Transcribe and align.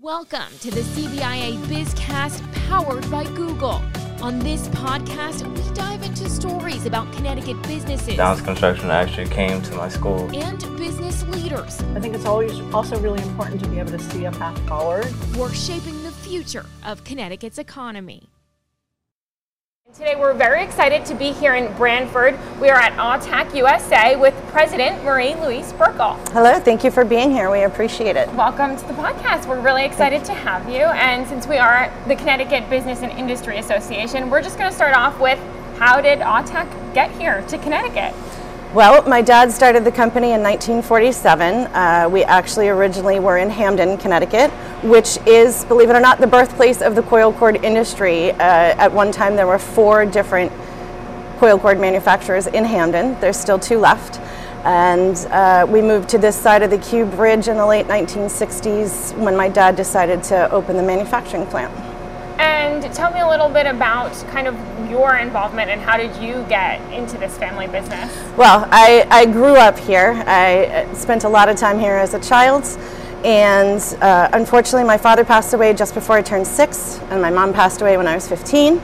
Welcome 0.00 0.56
to 0.60 0.70
the 0.70 0.82
CBIA 0.82 1.56
Bizcast 1.64 2.40
powered 2.68 3.10
by 3.10 3.24
Google. 3.34 3.82
On 4.22 4.38
this 4.38 4.68
podcast, 4.68 5.44
we 5.56 5.74
dive 5.74 6.04
into 6.04 6.30
stories 6.30 6.86
about 6.86 7.12
Connecticut 7.14 7.60
businesses 7.64 8.16
Downs 8.16 8.40
Construction 8.40 8.90
actually 8.90 9.28
came 9.28 9.60
to 9.62 9.74
my 9.74 9.88
school. 9.88 10.30
and 10.32 10.60
business 10.78 11.24
leaders 11.24 11.80
I 11.96 12.00
think 12.00 12.14
it's 12.14 12.26
always 12.26 12.60
also 12.72 12.96
really 13.00 13.20
important 13.22 13.60
to 13.62 13.68
be 13.68 13.80
able 13.80 13.90
to 13.90 13.98
see 13.98 14.24
a 14.26 14.30
path 14.30 14.56
forward. 14.68 15.06
who 15.06 15.42
are 15.42 15.52
shaping 15.52 16.00
the 16.04 16.12
future 16.12 16.66
of 16.84 17.02
Connecticut's 17.02 17.58
economy. 17.58 18.30
Today 19.94 20.16
we're 20.16 20.34
very 20.34 20.62
excited 20.62 21.06
to 21.06 21.14
be 21.14 21.32
here 21.32 21.54
in 21.54 21.74
Branford. 21.74 22.38
We 22.60 22.68
are 22.68 22.78
at 22.78 22.92
AUTAC 22.92 23.54
USA 23.56 24.16
with 24.16 24.34
President 24.48 25.02
Marie-Louise 25.02 25.72
Burkle. 25.72 26.14
Hello, 26.28 26.60
thank 26.60 26.84
you 26.84 26.90
for 26.90 27.06
being 27.06 27.30
here. 27.30 27.50
We 27.50 27.62
appreciate 27.62 28.14
it. 28.14 28.30
Welcome 28.34 28.76
to 28.76 28.86
the 28.86 28.92
podcast. 28.92 29.48
We're 29.48 29.62
really 29.62 29.86
excited 29.86 30.26
to 30.26 30.34
have 30.34 30.68
you. 30.68 30.82
And 30.82 31.26
since 31.26 31.46
we 31.46 31.56
are 31.56 31.90
the 32.06 32.16
Connecticut 32.16 32.68
Business 32.68 33.00
and 33.00 33.10
Industry 33.12 33.56
Association, 33.58 34.28
we're 34.28 34.42
just 34.42 34.58
going 34.58 34.70
to 34.70 34.76
start 34.76 34.94
off 34.94 35.18
with 35.18 35.38
how 35.78 36.02
did 36.02 36.18
AUTAC 36.18 36.92
get 36.92 37.10
here 37.12 37.40
to 37.48 37.56
Connecticut? 37.56 38.14
Well, 38.74 39.02
my 39.08 39.22
dad 39.22 39.50
started 39.50 39.82
the 39.84 39.90
company 39.90 40.32
in 40.32 40.42
1947. 40.42 41.68
Uh, 41.68 42.06
we 42.12 42.22
actually 42.24 42.68
originally 42.68 43.18
were 43.18 43.38
in 43.38 43.48
Hamden, 43.48 43.96
Connecticut, 43.96 44.50
which 44.84 45.16
is, 45.26 45.64
believe 45.64 45.88
it 45.88 45.96
or 45.96 46.00
not, 46.00 46.20
the 46.20 46.26
birthplace 46.26 46.82
of 46.82 46.94
the 46.94 47.02
coil 47.02 47.32
cord 47.32 47.64
industry. 47.64 48.32
Uh, 48.32 48.36
at 48.36 48.92
one 48.92 49.10
time, 49.10 49.36
there 49.36 49.46
were 49.46 49.58
four 49.58 50.04
different 50.04 50.52
coil 51.38 51.58
cord 51.58 51.80
manufacturers 51.80 52.46
in 52.46 52.62
Hamden. 52.62 53.18
There's 53.20 53.38
still 53.38 53.58
two 53.58 53.78
left. 53.78 54.20
And 54.66 55.16
uh, 55.30 55.66
we 55.66 55.80
moved 55.80 56.10
to 56.10 56.18
this 56.18 56.36
side 56.36 56.62
of 56.62 56.68
the 56.68 56.76
Q 56.76 57.06
Bridge 57.06 57.48
in 57.48 57.56
the 57.56 57.66
late 57.66 57.86
1960s 57.86 59.16
when 59.16 59.34
my 59.34 59.48
dad 59.48 59.76
decided 59.76 60.22
to 60.24 60.50
open 60.50 60.76
the 60.76 60.82
manufacturing 60.82 61.46
plant. 61.46 61.87
And 62.38 62.82
tell 62.94 63.12
me 63.12 63.20
a 63.20 63.28
little 63.28 63.48
bit 63.48 63.66
about 63.66 64.12
kind 64.28 64.46
of 64.46 64.56
your 64.90 65.16
involvement 65.16 65.70
and 65.70 65.80
how 65.80 65.96
did 65.96 66.14
you 66.16 66.44
get 66.48 66.80
into 66.92 67.18
this 67.18 67.36
family 67.36 67.66
business? 67.66 68.16
Well, 68.36 68.68
I, 68.70 69.06
I 69.10 69.26
grew 69.26 69.56
up 69.56 69.78
here. 69.78 70.22
I 70.26 70.66
uh, 70.66 70.94
spent 70.94 71.24
a 71.24 71.28
lot 71.28 71.48
of 71.48 71.56
time 71.56 71.78
here 71.78 71.94
as 71.94 72.14
a 72.14 72.20
child. 72.20 72.64
And 73.24 73.80
uh, 74.00 74.28
unfortunately, 74.32 74.86
my 74.86 74.96
father 74.96 75.24
passed 75.24 75.52
away 75.52 75.74
just 75.74 75.94
before 75.94 76.16
I 76.16 76.22
turned 76.22 76.46
six, 76.46 77.00
and 77.10 77.20
my 77.20 77.30
mom 77.30 77.52
passed 77.52 77.80
away 77.80 77.96
when 77.96 78.06
I 78.06 78.14
was 78.14 78.28
15. 78.28 78.80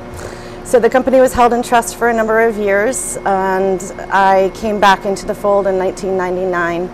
So 0.65 0.81
the 0.81 0.91
company 0.91 1.21
was 1.21 1.33
held 1.33 1.53
in 1.53 1.63
trust 1.63 1.97
for 1.97 2.09
a 2.09 2.15
number 2.15 2.41
of 2.41 2.57
years, 2.57 3.17
and 3.19 3.81
I 4.11 4.51
came 4.55 4.81
back 4.81 5.05
into 5.05 5.25
the 5.25 5.35
fold 5.35 5.69
in 5.69 5.79
1999 5.79 6.89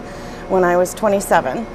when 0.50 0.64
I 0.64 0.76
was 0.76 0.92
27. 0.92 1.66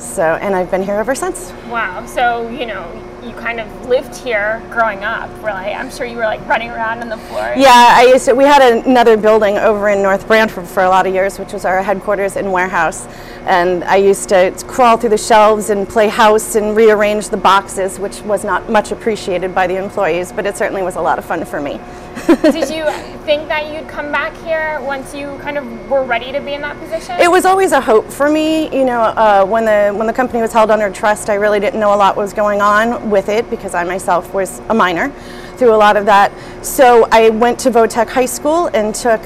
So, 0.00 0.22
and 0.22 0.56
I've 0.56 0.72
been 0.72 0.82
here 0.82 0.96
ever 0.96 1.14
since. 1.14 1.52
Wow. 1.68 2.04
So, 2.06 2.48
you 2.48 2.66
know, 2.66 3.11
you 3.24 3.32
kind 3.34 3.60
of 3.60 3.86
lived 3.86 4.16
here 4.16 4.62
growing 4.70 5.04
up, 5.04 5.30
really. 5.42 5.72
I'm 5.72 5.90
sure 5.90 6.06
you 6.06 6.16
were 6.16 6.24
like 6.24 6.46
running 6.48 6.70
around 6.70 7.00
on 7.00 7.08
the 7.08 7.16
floor. 7.16 7.54
Yeah, 7.56 7.94
I 7.96 8.06
used 8.12 8.24
to. 8.26 8.34
We 8.34 8.44
had 8.44 8.84
another 8.84 9.16
building 9.16 9.58
over 9.58 9.88
in 9.88 10.02
North 10.02 10.26
Branford 10.26 10.66
for 10.66 10.82
a 10.82 10.88
lot 10.88 11.06
of 11.06 11.14
years, 11.14 11.38
which 11.38 11.52
was 11.52 11.64
our 11.64 11.82
headquarters 11.82 12.36
and 12.36 12.52
warehouse. 12.52 13.06
And 13.46 13.84
I 13.84 13.96
used 13.96 14.28
to 14.28 14.52
crawl 14.66 14.96
through 14.96 15.10
the 15.10 15.18
shelves 15.18 15.70
and 15.70 15.88
play 15.88 16.08
house 16.08 16.54
and 16.54 16.76
rearrange 16.76 17.28
the 17.28 17.36
boxes, 17.36 17.98
which 17.98 18.20
was 18.22 18.44
not 18.44 18.68
much 18.70 18.92
appreciated 18.92 19.54
by 19.54 19.66
the 19.66 19.76
employees, 19.76 20.32
but 20.32 20.46
it 20.46 20.56
certainly 20.56 20.82
was 20.82 20.96
a 20.96 21.00
lot 21.00 21.18
of 21.18 21.24
fun 21.24 21.44
for 21.44 21.60
me. 21.60 21.80
Did 22.42 22.70
you 22.70 22.84
think 23.24 23.48
that 23.48 23.72
you'd 23.72 23.88
come 23.88 24.12
back 24.12 24.36
here 24.44 24.80
once 24.82 25.14
you 25.14 25.38
kind 25.38 25.58
of 25.58 25.90
were 25.90 26.04
ready 26.04 26.30
to 26.30 26.40
be 26.40 26.52
in 26.52 26.60
that 26.60 26.78
position? 26.78 27.18
It 27.18 27.30
was 27.30 27.44
always 27.44 27.72
a 27.72 27.80
hope 27.80 28.10
for 28.10 28.30
me. 28.30 28.64
You 28.66 28.84
know, 28.84 29.00
uh, 29.00 29.44
when 29.44 29.64
the 29.64 29.96
when 29.96 30.06
the 30.06 30.12
company 30.12 30.40
was 30.40 30.52
held 30.52 30.70
under 30.70 30.90
trust, 30.90 31.30
I 31.30 31.34
really 31.34 31.58
didn't 31.58 31.80
know 31.80 31.94
a 31.94 31.96
lot 31.96 32.16
was 32.16 32.32
going 32.32 32.60
on 32.60 33.10
with 33.12 33.28
it 33.28 33.48
because 33.50 33.74
I 33.74 33.84
myself 33.84 34.34
was 34.34 34.60
a 34.68 34.74
minor 34.74 35.10
through 35.56 35.72
a 35.72 35.76
lot 35.76 35.96
of 35.96 36.06
that. 36.06 36.32
So 36.64 37.06
I 37.12 37.28
went 37.28 37.60
to 37.60 37.70
Votech 37.70 38.08
High 38.08 38.26
School 38.26 38.66
and 38.68 38.92
took 38.92 39.20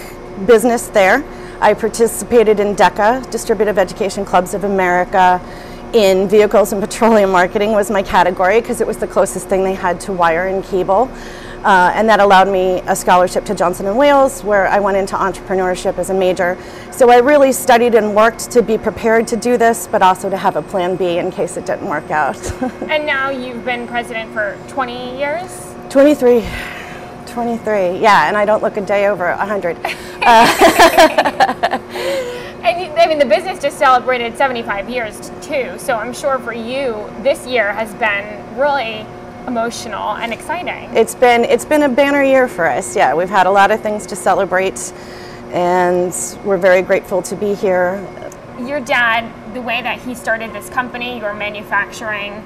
business 0.46 0.88
there. 0.88 1.24
I 1.60 1.72
participated 1.72 2.60
in 2.60 2.76
DECA, 2.76 3.30
Distributive 3.30 3.78
Education 3.78 4.26
Clubs 4.26 4.52
of 4.52 4.64
America. 4.64 5.40
In 5.94 6.28
vehicles 6.28 6.72
and 6.72 6.82
petroleum 6.82 7.30
marketing 7.30 7.72
was 7.72 7.90
my 7.90 8.02
category 8.02 8.60
because 8.60 8.82
it 8.82 8.86
was 8.86 8.98
the 8.98 9.06
closest 9.06 9.48
thing 9.48 9.64
they 9.64 9.74
had 9.74 9.98
to 10.00 10.12
wire 10.12 10.48
and 10.48 10.62
cable. 10.62 11.10
Uh, 11.64 11.92
and 11.94 12.08
that 12.08 12.20
allowed 12.20 12.48
me 12.48 12.80
a 12.86 12.94
scholarship 12.94 13.44
to 13.46 13.54
Johnson 13.54 13.86
and 13.86 13.98
Wales, 13.98 14.44
where 14.44 14.68
I 14.68 14.80
went 14.80 14.96
into 14.96 15.16
entrepreneurship 15.16 15.98
as 15.98 16.10
a 16.10 16.14
major. 16.14 16.56
So 16.90 17.10
I 17.10 17.18
really 17.18 17.52
studied 17.52 17.94
and 17.94 18.14
worked 18.14 18.50
to 18.52 18.62
be 18.62 18.78
prepared 18.78 19.26
to 19.28 19.36
do 19.36 19.56
this, 19.56 19.86
but 19.86 20.02
also 20.02 20.30
to 20.30 20.36
have 20.36 20.56
a 20.56 20.62
plan 20.62 20.96
B 20.96 21.18
in 21.18 21.30
case 21.30 21.56
it 21.56 21.66
didn't 21.66 21.88
work 21.88 22.10
out. 22.10 22.36
and 22.90 23.06
now 23.06 23.30
you've 23.30 23.64
been 23.64 23.86
president 23.86 24.32
for 24.32 24.58
20 24.68 25.18
years? 25.18 25.74
23. 25.90 26.44
23, 27.26 27.98
yeah, 27.98 28.28
and 28.28 28.36
I 28.36 28.44
don't 28.44 28.62
look 28.62 28.76
a 28.76 28.80
day 28.80 29.08
over 29.08 29.34
100. 29.34 29.76
And 32.66 32.98
I 32.98 33.06
mean, 33.06 33.20
the 33.20 33.24
business 33.24 33.62
just 33.62 33.78
celebrated 33.78 34.36
75 34.36 34.90
years 34.90 35.30
too. 35.40 35.78
So 35.78 35.94
I'm 35.94 36.12
sure 36.12 36.40
for 36.40 36.52
you, 36.52 37.08
this 37.20 37.46
year 37.46 37.72
has 37.72 37.94
been 37.94 38.58
really 38.58 39.06
emotional 39.46 40.16
and 40.16 40.32
exciting. 40.32 40.94
It's 40.96 41.14
been 41.14 41.44
it's 41.44 41.64
been 41.64 41.82
a 41.82 41.88
banner 41.88 42.22
year 42.22 42.48
for 42.48 42.66
us. 42.68 42.96
Yeah, 42.96 43.14
we've 43.14 43.28
had 43.28 43.46
a 43.46 43.50
lot 43.50 43.70
of 43.70 43.80
things 43.80 44.06
to 44.06 44.16
celebrate, 44.16 44.92
and 45.52 46.14
we're 46.44 46.56
very 46.56 46.82
grateful 46.82 47.22
to 47.22 47.36
be 47.36 47.54
here. 47.54 48.06
Your 48.58 48.80
dad, 48.80 49.54
the 49.54 49.62
way 49.62 49.82
that 49.82 50.00
he 50.00 50.14
started 50.14 50.52
this 50.52 50.68
company, 50.70 51.18
you're 51.18 51.34
manufacturing 51.34 52.42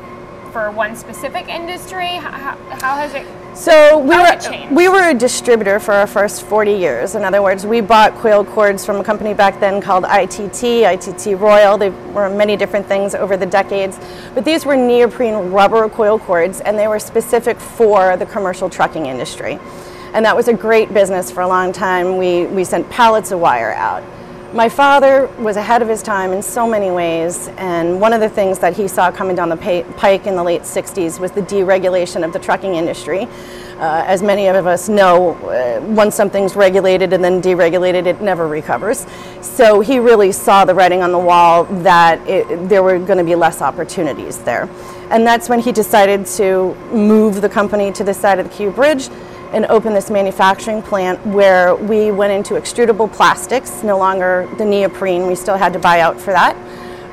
for 0.53 0.71
one 0.71 0.97
specific 0.97 1.49
industry. 1.49 2.09
How, 2.09 2.57
how 2.81 2.97
has 2.97 3.15
it? 3.15 3.27
So 3.55 3.99
we 3.99 4.17
were 4.17 4.69
we 4.71 4.89
were 4.89 5.11
a 5.11 5.15
distributor 5.15 5.81
for 5.81 5.93
our 5.93 6.07
first 6.07 6.45
40 6.45 6.73
years. 6.73 7.15
In 7.17 7.25
other 7.25 7.43
words, 7.43 7.67
we 7.67 7.81
bought 7.81 8.15
coil 8.15 8.45
cords 8.45 8.87
from 8.87 8.97
a 8.97 9.05
company 9.05 9.35
back 9.35 9.59
then 9.59 9.81
called 9.81 10.05
ITT, 10.09 10.63
ITT 10.63 11.39
Royal. 11.39 11.77
They 11.77 11.91
were 11.91 12.31
many 12.31 12.57
different 12.57 12.87
things 12.87 13.15
over 13.15 13.37
the 13.37 13.47
decades, 13.47 13.99
but 14.35 14.45
these 14.45 14.65
were 14.65 14.77
neoprene 14.77 15.35
rubber 15.51 15.89
coil 15.89 16.19
cords, 16.19 16.61
and 16.61 16.79
they 16.79 16.87
were 16.87 17.01
specific 17.01 17.59
for 17.59 18.17
the 18.17 18.27
commercial 18.27 18.71
trucking 18.71 19.07
industry. 19.07 19.59
And 20.15 20.25
that 20.25 20.37
was 20.37 20.49
a 20.49 20.55
great 20.55 20.95
business 20.95 21.31
for 21.31 21.41
a 21.41 21.49
long 21.49 21.73
time. 21.73 22.17
We 22.17 22.47
we 22.47 22.65
sent 22.65 22.89
pallets 22.89 23.33
of 23.33 23.41
wire 23.41 23.73
out. 23.73 24.05
My 24.53 24.69
father 24.69 25.29
was 25.39 25.55
ahead 25.55 25.81
of 25.81 25.87
his 25.87 26.03
time 26.03 26.33
in 26.33 26.43
so 26.43 26.69
many 26.69 26.91
ways, 26.91 27.47
and 27.57 28.01
one 28.01 28.13
of 28.13 28.21
the 28.21 28.29
things 28.29 28.59
that 28.59 28.77
he 28.77 28.89
saw 28.89 29.13
coming 29.13 29.37
down 29.37 29.49
the 29.49 29.85
pike 29.97 30.27
in 30.27 30.35
the 30.35 30.43
late 30.43 30.63
60s 30.63 31.21
was 31.21 31.31
the 31.31 31.43
deregulation 31.43 32.25
of 32.25 32.33
the 32.33 32.41
trucking 32.41 32.75
industry. 32.75 33.29
Uh, 33.79 34.03
as 34.05 34.25
many 34.25 34.49
of 34.49 34.67
us 34.67 34.89
know, 34.89 35.35
uh, 35.47 35.81
once 35.95 36.17
something's 36.17 36.57
regulated 36.57 37.13
and 37.13 37.23
then 37.23 37.41
deregulated, 37.41 38.07
it 38.07 38.21
never 38.21 38.49
recovers. 38.49 39.07
So 39.41 39.83
he 39.83 40.01
really 40.01 40.33
saw 40.33 40.65
the 40.65 40.75
writing 40.75 41.01
on 41.01 41.13
the 41.13 41.19
wall 41.19 41.63
that 41.85 42.19
it, 42.29 42.69
there 42.69 42.83
were 42.83 42.99
going 42.99 43.19
to 43.19 43.25
be 43.25 43.37
less 43.37 43.63
opportunities 43.63 44.39
there. 44.39 44.69
And 45.11 45.25
that's 45.25 45.49
when 45.49 45.61
he 45.61 45.71
decided 45.71 46.27
to 46.27 46.75
move 46.93 47.41
the 47.41 47.49
company 47.49 47.93
to 47.93 48.03
this 48.03 48.19
side 48.19 48.41
of 48.41 48.51
the 48.51 48.57
Q 48.57 48.73
Bridge 48.73 49.11
and 49.53 49.67
open 49.67 49.93
this 49.93 50.11
manufacturing 50.11 50.83
plant 50.83 51.25
where 51.27 51.75
we 51.75 52.11
went 52.11 52.33
into 52.33 52.55
extrudable 52.55 53.13
plastics, 53.13 53.83
no 53.83 53.99
longer 53.99 54.49
the 54.59 54.65
neoprene, 54.65 55.27
we 55.27 55.35
still 55.35 55.57
had 55.57 55.73
to 55.73 55.79
buy 55.79 56.01
out 56.01 56.21
for 56.21 56.33
that. 56.33 56.57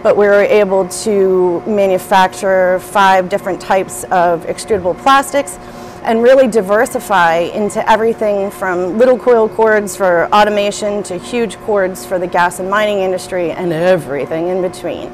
But 0.04 0.16
we 0.16 0.28
were 0.28 0.44
able 0.44 0.88
to 0.90 1.62
manufacture 1.66 2.80
five 2.80 3.30
different 3.30 3.60
types 3.60 4.04
of 4.06 4.46
extrudable 4.46 4.98
plastics 5.00 5.58
and 6.04 6.24
really 6.24 6.48
diversify 6.48 7.40
into 7.40 7.88
everything 7.90 8.50
from 8.52 8.98
little 8.98 9.18
coil 9.18 9.50
cords 9.50 9.98
for 9.98 10.28
automation 10.34 11.04
to 11.04 11.18
huge 11.18 11.58
cords 11.62 12.06
for 12.06 12.18
the 12.20 12.28
gas 12.28 12.60
and 12.60 12.70
mining 12.70 13.00
industry 13.00 13.52
and 13.52 13.74
everything 13.74 14.48
in 14.48 14.62
between. 14.62 15.12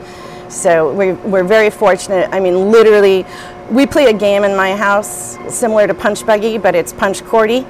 So 0.49 0.93
we're, 0.93 1.15
we're 1.15 1.43
very 1.43 1.71
fortunate. 1.71 2.29
I 2.31 2.39
mean, 2.39 2.69
literally, 2.69 3.25
we 3.69 3.85
play 3.85 4.05
a 4.05 4.13
game 4.13 4.43
in 4.43 4.55
my 4.55 4.75
house 4.75 5.37
similar 5.53 5.87
to 5.87 5.93
Punch 5.93 6.25
Buggy, 6.25 6.57
but 6.57 6.75
it's 6.75 6.93
Punch 6.93 7.23
Cordy. 7.23 7.65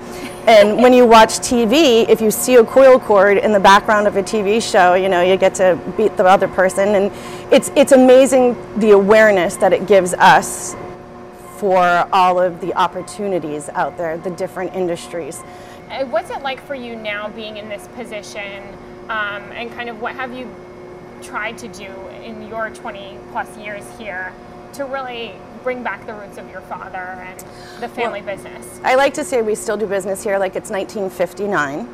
And 0.45 0.81
when 0.81 0.92
you 0.92 1.06
watch 1.06 1.40
TV, 1.40 2.07
if 2.10 2.19
you 2.19 2.30
see 2.30 2.56
a 2.56 2.66
coil 2.66 3.00
cord 3.00 3.38
in 3.38 3.54
the 3.54 3.60
background 3.60 4.07
of 4.07 4.18
a 4.18 4.24
TV 4.24 4.62
show, 4.62 4.94
you 4.94 5.07
know, 5.07 5.22
you 5.22 5.38
get 5.38 5.56
to 5.56 5.80
beat 5.95 6.18
the 6.18 6.25
other 6.25 6.50
person. 6.50 6.95
And 6.95 7.12
it's, 7.54 7.72
it's 7.75 7.94
amazing 7.94 8.57
the 8.80 8.92
awareness 8.92 9.56
that 9.57 9.72
it 9.72 9.88
gives 9.88 10.13
us 10.16 10.75
for 11.57 12.07
all 12.12 12.42
of 12.42 12.60
the 12.60 12.74
opportunities 12.74 13.69
out 13.69 13.98
there, 13.98 14.18
the 14.18 14.31
different 14.31 14.75
industries. 14.75 15.42
Uh, 15.89 16.06
What's 16.07 16.30
it 16.30 16.42
like 16.42 16.60
for 16.66 16.75
you 16.75 16.96
now 16.96 17.30
being 17.30 17.56
in 17.56 17.69
this 17.69 17.88
position, 17.96 18.63
um, 19.04 19.44
and 19.54 19.72
kind 19.72 19.88
of 19.88 20.01
what 20.01 20.13
have 20.16 20.34
you 20.34 20.54
tried 21.22 21.57
to 21.60 21.69
do 21.69 21.89
in 22.22 22.48
your 22.50 22.69
20 22.69 23.18
plus 23.31 23.57
years 23.57 23.86
here 23.98 24.34
to 24.74 24.84
really 24.84 25.36
bring 25.63 25.81
back 25.83 26.06
the 26.06 26.13
roots 26.13 26.38
of 26.38 26.50
your 26.51 26.62
father 26.62 26.98
and 26.98 27.39
the 27.80 27.88
family 27.88 28.21
business? 28.21 28.80
I 28.83 28.95
like 28.95 29.13
to 29.15 29.24
say 29.24 29.42
we 29.42 29.56
still 29.56 29.77
do 29.77 29.88
business 29.88 30.24
here 30.24 30.38
like 30.38 30.56
it's 30.56 30.69
1959. 30.69 31.88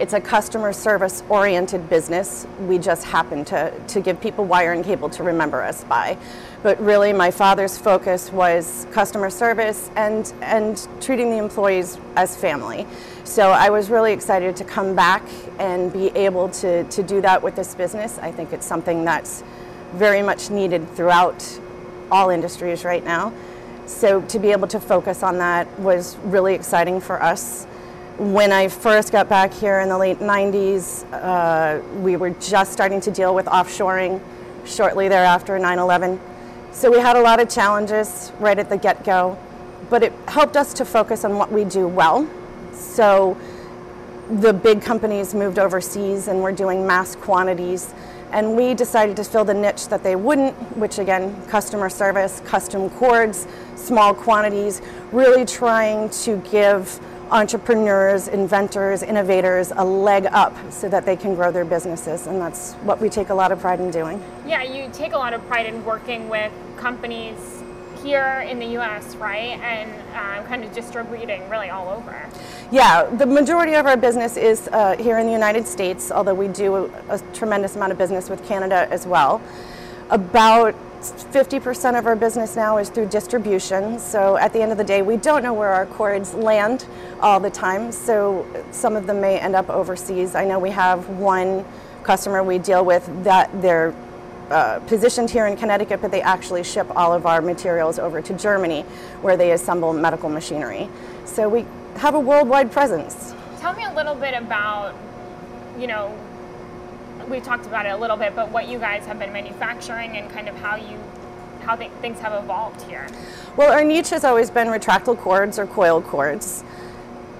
It's 0.00 0.14
a 0.14 0.20
customer 0.20 0.72
service 0.72 1.22
oriented 1.28 1.88
business. 1.88 2.46
We 2.60 2.78
just 2.78 3.04
happen 3.04 3.44
to, 3.46 3.72
to 3.88 4.00
give 4.00 4.20
people 4.20 4.44
wire 4.44 4.72
and 4.72 4.84
cable 4.84 5.08
to 5.10 5.22
remember 5.22 5.62
us 5.62 5.84
by. 5.84 6.18
But 6.62 6.80
really, 6.80 7.12
my 7.12 7.30
father's 7.30 7.78
focus 7.78 8.32
was 8.32 8.86
customer 8.90 9.30
service 9.30 9.90
and, 9.94 10.32
and 10.40 10.88
treating 11.00 11.30
the 11.30 11.36
employees 11.36 11.98
as 12.16 12.36
family. 12.36 12.86
So 13.24 13.50
I 13.50 13.70
was 13.70 13.90
really 13.90 14.12
excited 14.12 14.56
to 14.56 14.64
come 14.64 14.96
back 14.96 15.22
and 15.58 15.92
be 15.92 16.08
able 16.16 16.48
to, 16.48 16.84
to 16.84 17.02
do 17.02 17.20
that 17.20 17.42
with 17.42 17.54
this 17.54 17.74
business. 17.74 18.18
I 18.18 18.32
think 18.32 18.52
it's 18.52 18.66
something 18.66 19.04
that's 19.04 19.44
very 19.92 20.22
much 20.22 20.50
needed 20.50 20.88
throughout 20.96 21.60
all 22.12 22.30
industries 22.30 22.84
right 22.84 23.02
now. 23.02 23.32
So 23.86 24.20
to 24.22 24.38
be 24.38 24.52
able 24.52 24.68
to 24.68 24.78
focus 24.78 25.22
on 25.22 25.38
that 25.38 25.66
was 25.80 26.16
really 26.18 26.54
exciting 26.54 27.00
for 27.00 27.20
us. 27.20 27.64
When 28.18 28.52
I 28.52 28.68
first 28.68 29.10
got 29.10 29.28
back 29.28 29.52
here 29.52 29.80
in 29.80 29.88
the 29.88 29.98
late 29.98 30.20
90s, 30.20 31.04
uh, 31.12 31.82
we 31.98 32.16
were 32.16 32.30
just 32.30 32.72
starting 32.72 33.00
to 33.00 33.10
deal 33.10 33.34
with 33.34 33.46
offshoring 33.46 34.20
shortly 34.64 35.08
thereafter, 35.08 35.58
9 35.58 35.78
11. 35.78 36.20
So 36.70 36.90
we 36.90 36.98
had 36.98 37.16
a 37.16 37.20
lot 37.20 37.40
of 37.40 37.48
challenges 37.48 38.32
right 38.38 38.58
at 38.58 38.68
the 38.68 38.76
get 38.76 39.04
go, 39.04 39.38
but 39.90 40.02
it 40.02 40.12
helped 40.28 40.56
us 40.56 40.72
to 40.74 40.84
focus 40.84 41.24
on 41.24 41.36
what 41.36 41.50
we 41.50 41.64
do 41.64 41.88
well. 41.88 42.28
So 42.72 43.36
the 44.30 44.52
big 44.52 44.82
companies 44.82 45.34
moved 45.34 45.58
overseas 45.58 46.28
and 46.28 46.42
were 46.42 46.52
doing 46.52 46.86
mass 46.86 47.16
quantities. 47.16 47.92
And 48.32 48.56
we 48.56 48.74
decided 48.74 49.16
to 49.16 49.24
fill 49.24 49.44
the 49.44 49.54
niche 49.54 49.88
that 49.88 50.02
they 50.02 50.16
wouldn't, 50.16 50.54
which 50.76 50.98
again, 50.98 51.46
customer 51.46 51.90
service, 51.90 52.40
custom 52.46 52.88
cords, 52.90 53.46
small 53.76 54.14
quantities, 54.14 54.80
really 55.12 55.44
trying 55.44 56.08
to 56.24 56.38
give 56.50 56.98
entrepreneurs, 57.30 58.28
inventors, 58.28 59.02
innovators 59.02 59.72
a 59.76 59.84
leg 59.84 60.26
up 60.32 60.54
so 60.70 60.88
that 60.88 61.06
they 61.06 61.16
can 61.16 61.34
grow 61.34 61.50
their 61.50 61.64
businesses. 61.64 62.26
And 62.26 62.40
that's 62.40 62.74
what 62.74 63.00
we 63.00 63.08
take 63.08 63.30
a 63.30 63.34
lot 63.34 63.52
of 63.52 63.60
pride 63.60 63.80
in 63.80 63.90
doing. 63.90 64.22
Yeah, 64.46 64.62
you 64.62 64.90
take 64.92 65.12
a 65.12 65.18
lot 65.18 65.32
of 65.32 65.46
pride 65.46 65.66
in 65.66 65.84
working 65.84 66.28
with 66.28 66.52
companies 66.76 67.61
here 68.02 68.44
in 68.48 68.58
the 68.58 68.78
US, 68.78 69.16
right? 69.16 69.58
And 69.60 69.90
um, 70.14 70.46
kind 70.46 70.64
of 70.64 70.72
distributing 70.72 71.48
really 71.48 71.70
all 71.70 71.88
over. 71.88 72.28
Yeah, 72.70 73.04
the 73.04 73.26
majority 73.26 73.74
of 73.74 73.86
our 73.86 73.96
business 73.96 74.36
is 74.36 74.68
uh, 74.68 74.96
here 74.96 75.18
in 75.18 75.26
the 75.26 75.32
United 75.32 75.66
States, 75.66 76.10
although 76.10 76.34
we 76.34 76.48
do 76.48 76.74
a, 76.74 76.90
a 77.10 77.18
tremendous 77.32 77.76
amount 77.76 77.92
of 77.92 77.98
business 77.98 78.28
with 78.28 78.44
Canada 78.46 78.88
as 78.90 79.06
well. 79.06 79.40
About 80.10 80.74
50% 81.02 81.98
of 81.98 82.06
our 82.06 82.14
business 82.14 82.54
now 82.54 82.78
is 82.78 82.88
through 82.88 83.06
distribution. 83.06 83.98
So 83.98 84.36
at 84.36 84.52
the 84.52 84.62
end 84.62 84.70
of 84.70 84.78
the 84.78 84.84
day, 84.84 85.02
we 85.02 85.16
don't 85.16 85.42
know 85.42 85.52
where 85.52 85.70
our 85.70 85.86
cords 85.86 86.32
land 86.32 86.86
all 87.20 87.40
the 87.40 87.50
time. 87.50 87.90
So 87.90 88.46
some 88.70 88.94
of 88.94 89.06
them 89.06 89.20
may 89.20 89.38
end 89.38 89.56
up 89.56 89.68
overseas. 89.68 90.34
I 90.34 90.44
know 90.44 90.58
we 90.58 90.70
have 90.70 91.08
one 91.08 91.64
customer 92.04 92.42
we 92.42 92.58
deal 92.58 92.84
with 92.84 93.08
that 93.24 93.50
they're 93.62 93.94
uh, 94.52 94.80
positioned 94.80 95.30
here 95.30 95.46
in 95.46 95.56
Connecticut, 95.56 96.00
but 96.00 96.10
they 96.10 96.22
actually 96.22 96.62
ship 96.62 96.86
all 96.94 97.12
of 97.12 97.26
our 97.26 97.40
materials 97.40 97.98
over 97.98 98.20
to 98.20 98.34
Germany 98.34 98.82
where 99.22 99.36
they 99.36 99.52
assemble 99.52 99.92
medical 99.92 100.28
machinery. 100.28 100.88
So 101.24 101.48
we 101.48 101.66
have 101.96 102.14
a 102.14 102.20
worldwide 102.20 102.70
presence. 102.70 103.34
Tell 103.58 103.74
me 103.74 103.84
a 103.84 103.92
little 103.94 104.14
bit 104.14 104.34
about, 104.34 104.94
you 105.78 105.86
know, 105.86 106.16
we 107.28 107.40
talked 107.40 107.66
about 107.66 107.86
it 107.86 107.90
a 107.90 107.96
little 107.96 108.16
bit, 108.16 108.34
but 108.34 108.50
what 108.50 108.68
you 108.68 108.78
guys 108.78 109.06
have 109.06 109.18
been 109.18 109.32
manufacturing 109.32 110.16
and 110.16 110.30
kind 110.30 110.48
of 110.48 110.56
how 110.56 110.76
you 110.76 110.98
how 111.62 111.76
th- 111.76 111.92
things 112.00 112.18
have 112.18 112.32
evolved 112.42 112.82
here. 112.82 113.06
Well, 113.56 113.72
our 113.72 113.84
niche 113.84 114.10
has 114.10 114.24
always 114.24 114.50
been 114.50 114.66
retractile 114.66 115.16
cords 115.16 115.60
or 115.60 115.66
coil 115.66 116.02
cords. 116.02 116.64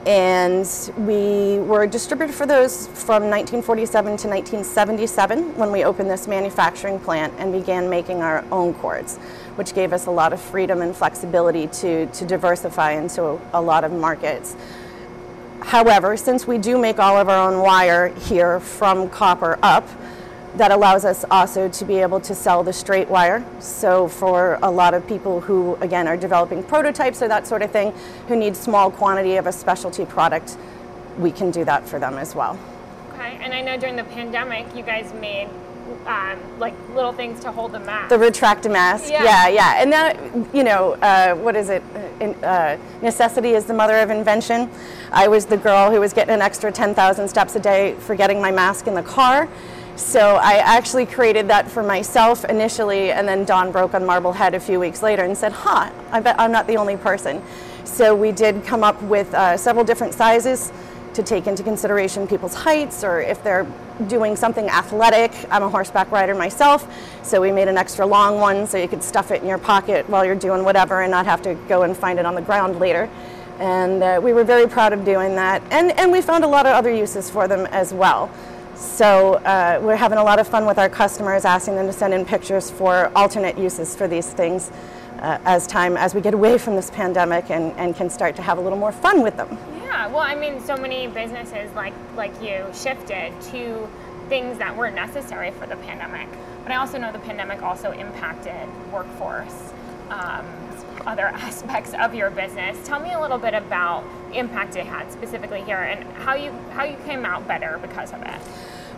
And 0.07 0.67
we 0.99 1.61
were 1.61 1.85
a 1.85 1.87
distributor 1.87 2.33
for 2.33 2.45
those 2.45 2.89
from 2.89 3.31
1947 3.31 4.05
to 4.05 4.29
1977 4.29 5.57
when 5.57 5.71
we 5.71 5.85
opened 5.85 6.11
this 6.11 6.27
manufacturing 6.27 6.99
plant 6.99 7.33
and 7.39 7.53
began 7.53 7.89
making 7.89 8.21
our 8.21 8.45
own 8.51 8.75
cords, 8.75 9.19
which 9.55 9.75
gave 9.75 9.93
us 9.93 10.07
a 10.07 10.11
lot 10.11 10.33
of 10.33 10.41
freedom 10.41 10.83
and 10.83 10.97
flexibility 10.97 11.69
to, 11.69 12.07
to 12.07 12.27
diversify 12.27 12.93
into 12.93 13.41
a 13.53 13.63
lot 13.63 13.85
of 13.85 13.93
markets. 13.93 14.57
However, 15.61 16.17
since 16.17 16.49
we 16.49 16.59
do 16.59 16.79
make 16.79 16.99
all 16.99 17.17
of 17.17 17.29
our 17.29 17.49
own 17.49 17.63
wire 17.63 18.09
here 18.09 18.59
from 18.59 19.09
copper 19.09 19.57
up, 19.63 19.89
that 20.57 20.71
allows 20.71 21.05
us 21.05 21.25
also 21.31 21.69
to 21.69 21.85
be 21.85 21.97
able 21.99 22.21
to 22.21 22.35
sell 22.35 22.63
the 22.63 22.73
straight 22.73 23.09
wire. 23.09 23.45
So 23.59 24.09
for 24.09 24.59
a 24.63 24.71
lot 24.71 24.95
of 24.95 25.07
people 25.07 25.41
who, 25.41 25.77
again, 25.81 26.07
are 26.07 26.17
developing 26.17 26.63
prototypes 26.63 27.23
or 27.23 27.29
that 27.29 27.47
sort 27.47 27.63
of 27.63 27.71
thing, 27.71 27.93
who 28.29 28.37
need 28.37 28.55
small 28.57 28.91
quantity 28.91 29.37
of 29.37 29.47
a 29.47 29.53
specialty 29.53 30.05
product, 30.05 30.57
we 31.19 31.31
can 31.31 31.51
do 31.51 31.65
that 31.65 31.89
for 31.89 31.99
them 31.99 32.19
as 32.19 32.35
well. 32.35 32.59
Okay, 33.15 33.39
and 33.41 33.55
I 33.55 33.63
know 33.63 33.77
during 33.77 33.97
the 33.97 34.05
pandemic, 34.05 34.75
you 34.75 34.83
guys 34.83 35.13
made 35.15 35.49
um, 36.07 36.39
like 36.59 36.75
little 36.95 37.13
things 37.13 37.41
to 37.41 37.53
hold 37.53 37.73
the 37.73 37.81
mask. 37.81 38.09
The 38.09 38.17
retractamask, 38.17 39.11
Yeah. 39.11 39.25
yeah, 39.25 39.49
yeah. 39.49 39.83
And 39.83 39.93
that, 39.93 40.17
you 40.55 40.65
know, 40.65 40.93
uh, 40.95 41.35
what 41.35 41.57
is 41.57 41.71
it? 41.71 41.83
In, 42.21 42.35
uh, 42.45 42.77
necessity 43.03 43.51
is 43.51 43.67
the 43.67 43.75
mother 43.75 43.99
of 43.99 44.11
invention. 44.11 44.71
I 45.13 45.29
was 45.29 45.47
the 45.47 45.57
girl 45.57 45.91
who 45.91 46.01
was 46.01 46.13
getting 46.13 46.35
an 46.35 46.43
extra 46.43 46.73
10,000 46.73 47.29
steps 47.29 47.55
a 47.57 47.61
day 47.61 47.95
for 48.01 48.15
getting 48.15 48.41
my 48.41 48.51
mask 48.51 48.87
in 48.87 48.95
the 48.95 49.03
car. 49.03 49.49
So 49.97 50.37
I 50.37 50.55
actually 50.55 51.05
created 51.05 51.49
that 51.49 51.71
for 51.71 51.83
myself 51.83 52.45
initially, 52.47 53.13
and 53.13 53.29
then 53.29 53.45
Dawn 53.45 53.71
broke 53.71 53.95
on 53.95 54.07
Marblehead 54.07 54.55
a 54.55 54.61
few 54.61 54.81
weeks 54.81 55.03
later 55.03 55.23
and 55.23 55.37
said, 55.37 55.53
huh, 55.53 55.91
I 56.11 56.21
bet 56.21 56.37
I'm 56.39 56.51
not 56.51 56.67
the 56.67 56.77
only 56.77 56.97
person. 56.97 57.43
So 57.85 58.15
we 58.15 58.33
did 58.33 58.65
come 58.65 58.83
up 58.83 59.01
with 59.03 59.33
uh, 59.35 59.57
several 59.57 59.85
different 59.85 60.15
sizes 60.15 60.73
to 61.13 61.23
take 61.23 61.47
into 61.47 61.63
consideration 61.63 62.27
people's 62.27 62.55
heights 62.55 63.05
or 63.05 63.21
if 63.21 63.43
they're 63.45 63.67
doing 64.07 64.35
something 64.35 64.67
athletic. 64.69 65.31
I'm 65.51 65.63
a 65.63 65.69
horseback 65.69 66.11
rider 66.11 66.35
myself, 66.35 66.91
so 67.23 67.41
we 67.41 67.53
made 67.53 67.69
an 67.69 67.77
extra 67.77 68.07
long 68.07 68.41
one 68.41 68.67
so 68.67 68.79
you 68.79 68.89
could 68.89 69.03
stuff 69.03 69.31
it 69.31 69.43
in 69.43 69.49
your 69.49 69.59
pocket 69.59 70.09
while 70.09 70.25
you're 70.25 70.35
doing 70.35 70.65
whatever 70.65 71.03
and 71.03 71.11
not 71.11 71.27
have 71.27 71.43
to 71.43 71.55
go 71.69 71.83
and 71.83 71.95
find 71.95 72.19
it 72.19 72.25
on 72.25 72.35
the 72.35 72.41
ground 72.41 72.79
later. 72.81 73.11
And 73.59 74.03
uh, 74.03 74.21
we 74.23 74.33
were 74.33 74.43
very 74.43 74.67
proud 74.67 74.95
of 74.95 75.05
doing 75.05 75.37
that. 75.37 75.63
And, 75.71 75.93
and 75.93 76.11
we 76.11 76.23
found 76.23 76.45
a 76.45 76.49
lot 76.49 76.65
of 76.65 76.73
other 76.73 76.91
uses 76.91 77.29
for 77.29 77.47
them 77.47 77.67
as 77.67 77.93
well. 77.93 78.31
So 78.75 79.35
uh, 79.35 79.81
we're 79.83 79.97
having 79.97 80.19
a 80.19 80.25
lot 80.25 80.39
of 80.39 80.49
fun 80.49 80.67
with 80.67 80.79
our 80.79 80.89
customers, 80.89 81.45
asking 81.45 81.77
them 81.77 81.87
to 81.87 81.93
send 81.93 82.15
in 82.15 82.25
pictures 82.25 82.71
for 82.71 83.13
alternate 83.17 83.59
uses 83.59 83.95
for 83.95 84.09
these 84.09 84.31
things 84.33 84.71
uh, 85.21 85.39
as 85.45 85.67
time 85.67 85.97
as 85.97 86.15
we 86.15 86.21
get 86.21 86.35
away 86.35 86.59
from 86.59 86.75
this 86.75 86.91
pandemic 86.91 87.51
and, 87.51 87.73
and 87.79 87.95
can 87.95 88.11
start 88.11 88.35
to 88.37 88.43
have 88.43 88.59
a 88.59 88.61
little 88.61 88.79
more 88.79 88.93
fun 88.93 89.23
with 89.23 89.37
them. 89.37 89.57
Yeah, 89.83 90.09
well, 90.09 90.19
I 90.19 90.35
mean, 90.35 90.61
so 90.61 90.77
many 90.77 91.07
businesses 91.07 91.73
like 91.75 91.95
like 92.17 92.33
you 92.43 92.67
shifted 92.75 93.33
to 93.53 93.89
things 94.29 94.59
that 94.59 94.77
were 94.77 94.91
necessary 94.91 95.51
for 95.53 95.67
the 95.67 95.77
pandemic. 95.77 96.29
But 96.63 96.73
I 96.73 96.77
also 96.77 96.99
know 96.99 97.13
the 97.13 97.19
pandemic 97.19 97.63
also 97.63 97.93
impacted 97.93 98.69
workforce, 98.93 99.73
um, 100.09 100.47
other 101.07 101.27
aspects 101.27 101.95
of 101.95 102.15
your 102.15 102.31
business. 102.31 102.77
Tell 102.87 103.01
me 103.01 103.13
a 103.13 103.21
little 103.21 103.39
bit 103.39 103.55
about 103.55 104.05
the 104.31 104.39
impact 104.39 104.77
it 104.77 104.87
had 104.87 105.11
specifically 105.13 105.63
here 105.63 105.79
and 105.79 106.05
how 106.19 106.35
you 106.35 106.53
how 106.73 106.85
you 106.85 106.97
came 107.05 107.25
out 107.25 107.47
better 107.47 107.79
because 107.83 108.13
of 108.13 108.23
it. 108.23 108.41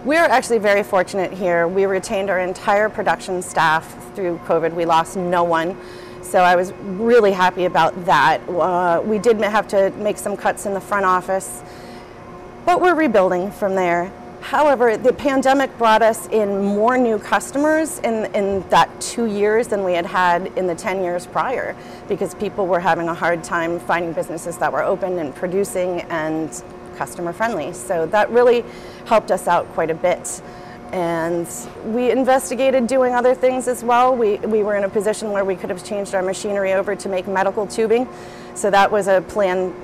We're 0.04 0.18
actually 0.18 0.58
very 0.58 0.82
fortunate 0.82 1.32
here. 1.32 1.66
We 1.66 1.86
retained 1.86 2.28
our 2.28 2.40
entire 2.40 2.90
production 2.90 3.40
staff 3.40 4.14
through 4.14 4.38
COVID. 4.44 4.74
We 4.74 4.84
lost 4.84 5.16
no 5.16 5.44
one. 5.44 5.76
So 6.22 6.40
I 6.40 6.56
was 6.56 6.72
really 6.72 7.32
happy 7.32 7.64
about 7.64 8.04
that. 8.04 8.46
Uh, 8.48 9.00
we 9.04 9.18
did 9.18 9.40
have 9.40 9.68
to 9.68 9.90
make 9.92 10.18
some 10.18 10.36
cuts 10.36 10.66
in 10.66 10.74
the 10.74 10.80
front 10.80 11.06
office, 11.06 11.62
but 12.66 12.80
we're 12.80 12.94
rebuilding 12.94 13.50
from 13.50 13.74
there. 13.74 14.12
However, 14.44 14.98
the 14.98 15.14
pandemic 15.14 15.76
brought 15.78 16.02
us 16.02 16.28
in 16.28 16.62
more 16.62 16.98
new 16.98 17.18
customers 17.18 17.98
in, 18.00 18.26
in 18.34 18.60
that 18.68 18.90
two 19.00 19.24
years 19.24 19.68
than 19.68 19.84
we 19.84 19.94
had 19.94 20.04
had 20.04 20.48
in 20.58 20.66
the 20.66 20.74
10 20.74 21.02
years 21.02 21.26
prior 21.26 21.74
because 22.08 22.34
people 22.34 22.66
were 22.66 22.78
having 22.78 23.08
a 23.08 23.14
hard 23.14 23.42
time 23.42 23.80
finding 23.80 24.12
businesses 24.12 24.58
that 24.58 24.70
were 24.70 24.82
open 24.82 25.18
and 25.18 25.34
producing 25.34 26.02
and 26.10 26.62
customer 26.94 27.32
friendly. 27.32 27.72
So 27.72 28.04
that 28.04 28.28
really 28.28 28.66
helped 29.06 29.30
us 29.30 29.48
out 29.48 29.66
quite 29.72 29.90
a 29.90 29.94
bit. 29.94 30.42
And 30.92 31.48
we 31.86 32.10
investigated 32.10 32.86
doing 32.86 33.14
other 33.14 33.34
things 33.34 33.66
as 33.66 33.82
well. 33.82 34.14
We, 34.14 34.36
we 34.40 34.62
were 34.62 34.76
in 34.76 34.84
a 34.84 34.90
position 34.90 35.30
where 35.30 35.46
we 35.46 35.56
could 35.56 35.70
have 35.70 35.82
changed 35.82 36.14
our 36.14 36.22
machinery 36.22 36.74
over 36.74 36.94
to 36.94 37.08
make 37.08 37.26
medical 37.26 37.66
tubing. 37.66 38.06
So 38.54 38.70
that 38.70 38.92
was 38.92 39.08
a 39.08 39.22
plan 39.22 39.74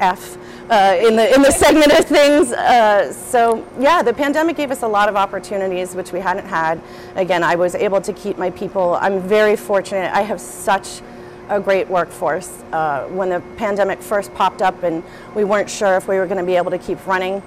F 0.00 0.36
uh, 0.70 0.96
in 1.00 1.16
the 1.16 1.34
in 1.34 1.42
the 1.42 1.50
segment 1.50 1.92
of 1.92 2.04
things. 2.04 2.52
Uh, 2.52 3.12
so 3.12 3.66
yeah, 3.78 4.02
the 4.02 4.12
pandemic 4.12 4.56
gave 4.56 4.70
us 4.70 4.82
a 4.82 4.88
lot 4.88 5.08
of 5.08 5.16
opportunities 5.16 5.94
which 5.94 6.12
we 6.12 6.20
hadn't 6.20 6.46
had. 6.46 6.80
Again, 7.16 7.42
I 7.42 7.56
was 7.56 7.74
able 7.74 8.00
to 8.02 8.12
keep 8.12 8.38
my 8.38 8.50
people. 8.50 8.94
I'm 9.00 9.20
very 9.20 9.56
fortunate. 9.56 10.12
I 10.14 10.22
have 10.22 10.40
such 10.40 11.00
a 11.48 11.60
great 11.60 11.88
workforce. 11.88 12.62
Uh, 12.72 13.06
when 13.08 13.30
the 13.30 13.40
pandemic 13.56 14.00
first 14.00 14.32
popped 14.34 14.62
up 14.62 14.82
and 14.82 15.02
we 15.34 15.44
weren't 15.44 15.70
sure 15.70 15.96
if 15.96 16.06
we 16.06 16.16
were 16.16 16.26
going 16.26 16.38
to 16.38 16.44
be 16.44 16.56
able 16.56 16.70
to 16.70 16.78
keep 16.78 17.04
running, 17.06 17.42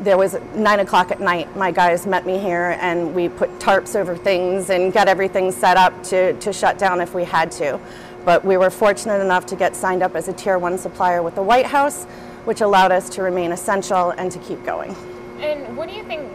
there 0.00 0.16
was 0.16 0.36
nine 0.54 0.80
o'clock 0.80 1.10
at 1.10 1.20
night. 1.20 1.54
My 1.56 1.70
guys 1.70 2.06
met 2.06 2.26
me 2.26 2.38
here 2.38 2.76
and 2.80 3.14
we 3.14 3.28
put 3.28 3.58
tarps 3.58 3.96
over 3.96 4.16
things 4.16 4.70
and 4.70 4.92
got 4.92 5.08
everything 5.08 5.50
set 5.50 5.76
up 5.76 6.02
to, 6.04 6.34
to 6.34 6.52
shut 6.52 6.78
down 6.78 7.00
if 7.00 7.14
we 7.14 7.24
had 7.24 7.50
to. 7.52 7.80
But 8.24 8.44
we 8.44 8.56
were 8.56 8.70
fortunate 8.70 9.20
enough 9.20 9.46
to 9.46 9.56
get 9.56 9.74
signed 9.74 10.02
up 10.02 10.14
as 10.14 10.28
a 10.28 10.32
tier 10.32 10.58
one 10.58 10.78
supplier 10.78 11.22
with 11.22 11.34
the 11.34 11.42
White 11.42 11.66
House, 11.66 12.04
which 12.44 12.60
allowed 12.60 12.92
us 12.92 13.08
to 13.10 13.22
remain 13.22 13.52
essential 13.52 14.10
and 14.10 14.30
to 14.32 14.38
keep 14.40 14.64
going. 14.64 14.94
And 15.40 15.76
what 15.76 15.88
do 15.88 15.94
you 15.94 16.02
think 16.04 16.30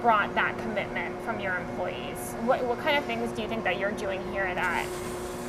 brought 0.00 0.34
that 0.34 0.56
commitment 0.58 1.20
from 1.22 1.40
your 1.40 1.56
employees? 1.56 2.16
What, 2.44 2.64
what 2.64 2.78
kind 2.78 2.96
of 2.96 3.04
things 3.04 3.32
do 3.32 3.42
you 3.42 3.48
think 3.48 3.64
that 3.64 3.78
you're 3.78 3.92
doing 3.92 4.22
here 4.32 4.54
that 4.54 4.86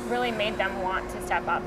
really 0.08 0.32
made 0.32 0.56
them 0.56 0.82
want 0.82 1.08
to 1.10 1.24
step 1.24 1.46
up? 1.46 1.62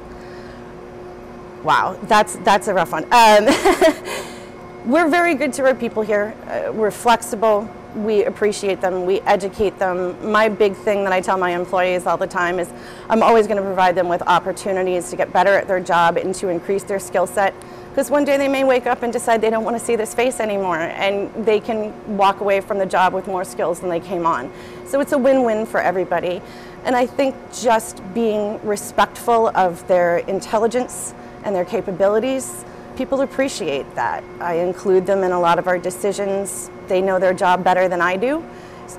Wow, 1.63 1.98
that's 2.04 2.38
that's 2.38 2.68
a 2.68 2.74
rough 2.74 2.92
one. 2.92 3.04
Um, 3.13 3.46
we're 4.86 5.08
very 5.08 5.36
good 5.36 5.54
to 5.54 5.66
our 5.66 5.75
people 5.75 6.01
here. 6.01 6.34
Uh, 6.48 6.74
we're 6.74 6.92
flexible. 6.92 7.70
We 7.95 8.25
appreciate 8.25 8.79
them. 8.79 9.05
We 9.05 9.19
educate 9.21 9.77
them. 9.77 10.31
My 10.31 10.48
big 10.48 10.75
thing 10.75 11.03
that 11.03 11.13
I 11.13 11.21
tell 11.21 11.38
my 11.38 11.51
employees 11.51 12.05
all 12.05 12.17
the 12.17 12.27
time 12.27 12.60
is 12.60 12.71
I'm 13.10 13.21
always 13.21 13.48
going 13.48 13.57
to 13.57 13.63
provide 13.63 13.95
them 13.95 14.07
with 14.07 14.21
opportunities 14.24 15.10
to 15.10 15.15
get 15.15 15.33
better 15.33 15.53
at 15.55 15.67
their 15.67 15.79
job 15.79 16.17
and 16.17 16.33
to 16.36 16.48
increase 16.48 16.83
their 16.83 17.00
skill 17.00 17.27
set. 17.27 17.53
Because 17.89 18.10
one 18.10 18.24
day 18.24 18.38
they 18.38 18.48
may 18.48 18.63
wake 18.63 18.86
up 18.86 19.03
and 19.03 19.12
decide 19.12 19.41
they 19.41 19.50
don't 19.50 19.65
want 19.65 19.77
to 19.77 19.83
see 19.83 19.98
this 19.98 20.13
face 20.13 20.39
anymore, 20.39 20.79
and 20.79 21.29
they 21.45 21.60
can 21.60 21.91
walk 22.15 22.39
away 22.39 22.62
from 22.62 22.77
the 22.77 22.86
job 22.86 23.13
with 23.13 23.27
more 23.27 23.43
skills 23.43 23.81
than 23.81 23.89
they 23.89 24.00
came 24.00 24.25
on. 24.25 24.50
So 24.86 25.01
it's 25.01 25.12
a 25.12 25.17
win 25.17 25.43
win 25.43 25.65
for 25.65 25.81
everybody. 25.81 26.41
And 26.86 26.95
I 26.95 27.05
think 27.05 27.36
just 27.53 28.01
being 28.13 28.65
respectful 28.65 29.50
of 29.55 29.86
their 29.89 30.19
intelligence 30.19 31.13
and 31.43 31.53
their 31.53 31.65
capabilities, 31.65 32.63
people 32.95 33.21
appreciate 33.21 33.93
that. 33.95 34.24
I 34.39 34.55
include 34.55 35.05
them 35.05 35.24
in 35.24 35.31
a 35.31 35.39
lot 35.39 35.60
of 35.60 35.67
our 35.67 35.77
decisions. 35.77 36.69
They 36.88 37.01
know 37.01 37.19
their 37.19 37.33
job 37.33 37.63
better 37.63 37.88
than 37.88 38.01
I 38.01 38.17
do. 38.17 38.43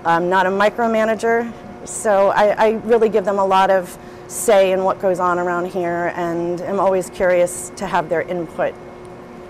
I'm 0.04 0.28
not 0.28 0.46
a 0.46 0.50
micromanager, 0.50 1.52
so 1.84 2.28
I, 2.30 2.48
I 2.50 2.70
really 2.84 3.08
give 3.08 3.24
them 3.24 3.38
a 3.38 3.44
lot 3.44 3.70
of 3.70 3.96
say 4.28 4.72
in 4.72 4.82
what 4.84 4.98
goes 5.00 5.20
on 5.20 5.38
around 5.38 5.66
here 5.66 6.12
and 6.16 6.60
am 6.62 6.80
always 6.80 7.10
curious 7.10 7.70
to 7.76 7.86
have 7.86 8.08
their 8.08 8.22
input. 8.22 8.72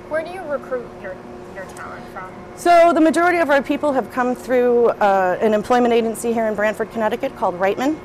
Where 0.08 0.24
do 0.24 0.30
you 0.30 0.42
recruit 0.42 0.86
your, 1.00 1.14
your 1.54 1.64
talent 1.66 2.04
from? 2.08 2.32
So 2.56 2.92
the 2.92 3.00
majority 3.00 3.38
of 3.38 3.48
our 3.50 3.62
people 3.62 3.92
have 3.92 4.10
come 4.10 4.34
through 4.34 4.88
uh, 4.88 5.38
an 5.40 5.54
employment 5.54 5.94
agency 5.94 6.32
here 6.32 6.46
in 6.46 6.54
Branford, 6.54 6.90
Connecticut 6.90 7.34
called 7.36 7.58
Reitman. 7.58 7.98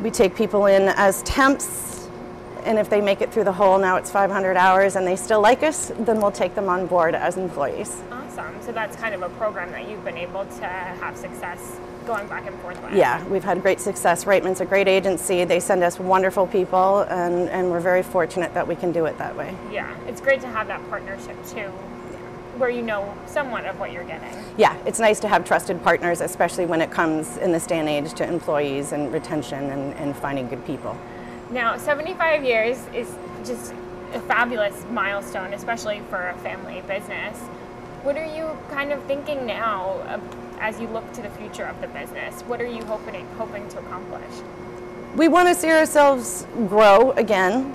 We 0.00 0.10
take 0.10 0.36
people 0.36 0.66
in 0.66 0.88
as 0.96 1.22
temps, 1.24 1.87
and 2.64 2.78
if 2.78 2.90
they 2.90 3.00
make 3.00 3.20
it 3.20 3.32
through 3.32 3.44
the 3.44 3.52
whole, 3.52 3.78
now 3.78 3.96
it's 3.96 4.10
500 4.10 4.56
hours, 4.56 4.96
and 4.96 5.06
they 5.06 5.16
still 5.16 5.40
like 5.40 5.62
us, 5.62 5.92
then 5.98 6.20
we'll 6.20 6.30
take 6.30 6.54
them 6.54 6.68
on 6.68 6.86
board 6.86 7.14
as 7.14 7.36
employees. 7.36 8.02
Awesome. 8.10 8.60
So 8.62 8.72
that's 8.72 8.96
kind 8.96 9.14
of 9.14 9.22
a 9.22 9.28
program 9.30 9.70
that 9.72 9.88
you've 9.88 10.04
been 10.04 10.18
able 10.18 10.44
to 10.44 10.66
have 10.66 11.16
success 11.16 11.78
going 12.08 12.26
back 12.26 12.46
and 12.46 12.58
forth 12.60 12.82
with. 12.82 12.94
Yeah, 12.94 13.22
we've 13.28 13.44
had 13.44 13.60
great 13.60 13.80
success. 13.80 14.24
Reitman's 14.24 14.60
a 14.60 14.64
great 14.64 14.88
agency. 14.88 15.44
They 15.44 15.60
send 15.60 15.82
us 15.82 16.00
wonderful 16.00 16.46
people, 16.46 17.00
and, 17.00 17.48
and 17.50 17.70
we're 17.70 17.80
very 17.80 18.02
fortunate 18.02 18.54
that 18.54 18.66
we 18.66 18.74
can 18.74 18.92
do 18.92 19.04
it 19.04 19.18
that 19.18 19.36
way. 19.36 19.54
Yeah, 19.70 19.94
it's 20.06 20.20
great 20.20 20.40
to 20.40 20.48
have 20.48 20.66
that 20.68 20.86
partnership 20.88 21.36
too, 21.46 21.68
where 22.56 22.70
you 22.70 22.82
know 22.82 23.14
somewhat 23.26 23.66
of 23.66 23.78
what 23.78 23.92
you're 23.92 24.04
getting. 24.04 24.32
Yeah, 24.56 24.74
it's 24.86 24.98
nice 24.98 25.20
to 25.20 25.28
have 25.28 25.44
trusted 25.44 25.82
partners, 25.84 26.22
especially 26.22 26.64
when 26.64 26.80
it 26.80 26.90
comes 26.90 27.36
in 27.36 27.52
this 27.52 27.66
day 27.66 27.78
and 27.78 27.88
age 27.88 28.14
to 28.14 28.26
employees 28.26 28.92
and 28.92 29.12
retention 29.12 29.70
and, 29.70 29.94
and 29.94 30.16
finding 30.16 30.48
good 30.48 30.64
people. 30.64 30.98
Now, 31.50 31.78
75 31.78 32.44
years 32.44 32.78
is 32.94 33.14
just 33.42 33.72
a 34.12 34.20
fabulous 34.20 34.84
milestone, 34.90 35.54
especially 35.54 36.02
for 36.10 36.28
a 36.28 36.34
family 36.38 36.82
business. 36.82 37.38
What 38.02 38.18
are 38.18 38.36
you 38.36 38.50
kind 38.70 38.92
of 38.92 39.02
thinking 39.04 39.46
now 39.46 39.92
uh, 40.06 40.20
as 40.60 40.78
you 40.78 40.88
look 40.88 41.10
to 41.14 41.22
the 41.22 41.30
future 41.30 41.64
of 41.64 41.80
the 41.80 41.86
business? 41.88 42.42
What 42.42 42.60
are 42.60 42.66
you 42.66 42.84
hoping 42.84 43.26
hoping 43.38 43.66
to 43.70 43.78
accomplish? 43.78 44.30
We 45.16 45.28
want 45.28 45.48
to 45.48 45.54
see 45.54 45.70
ourselves 45.70 46.46
grow 46.68 47.12
again. 47.12 47.74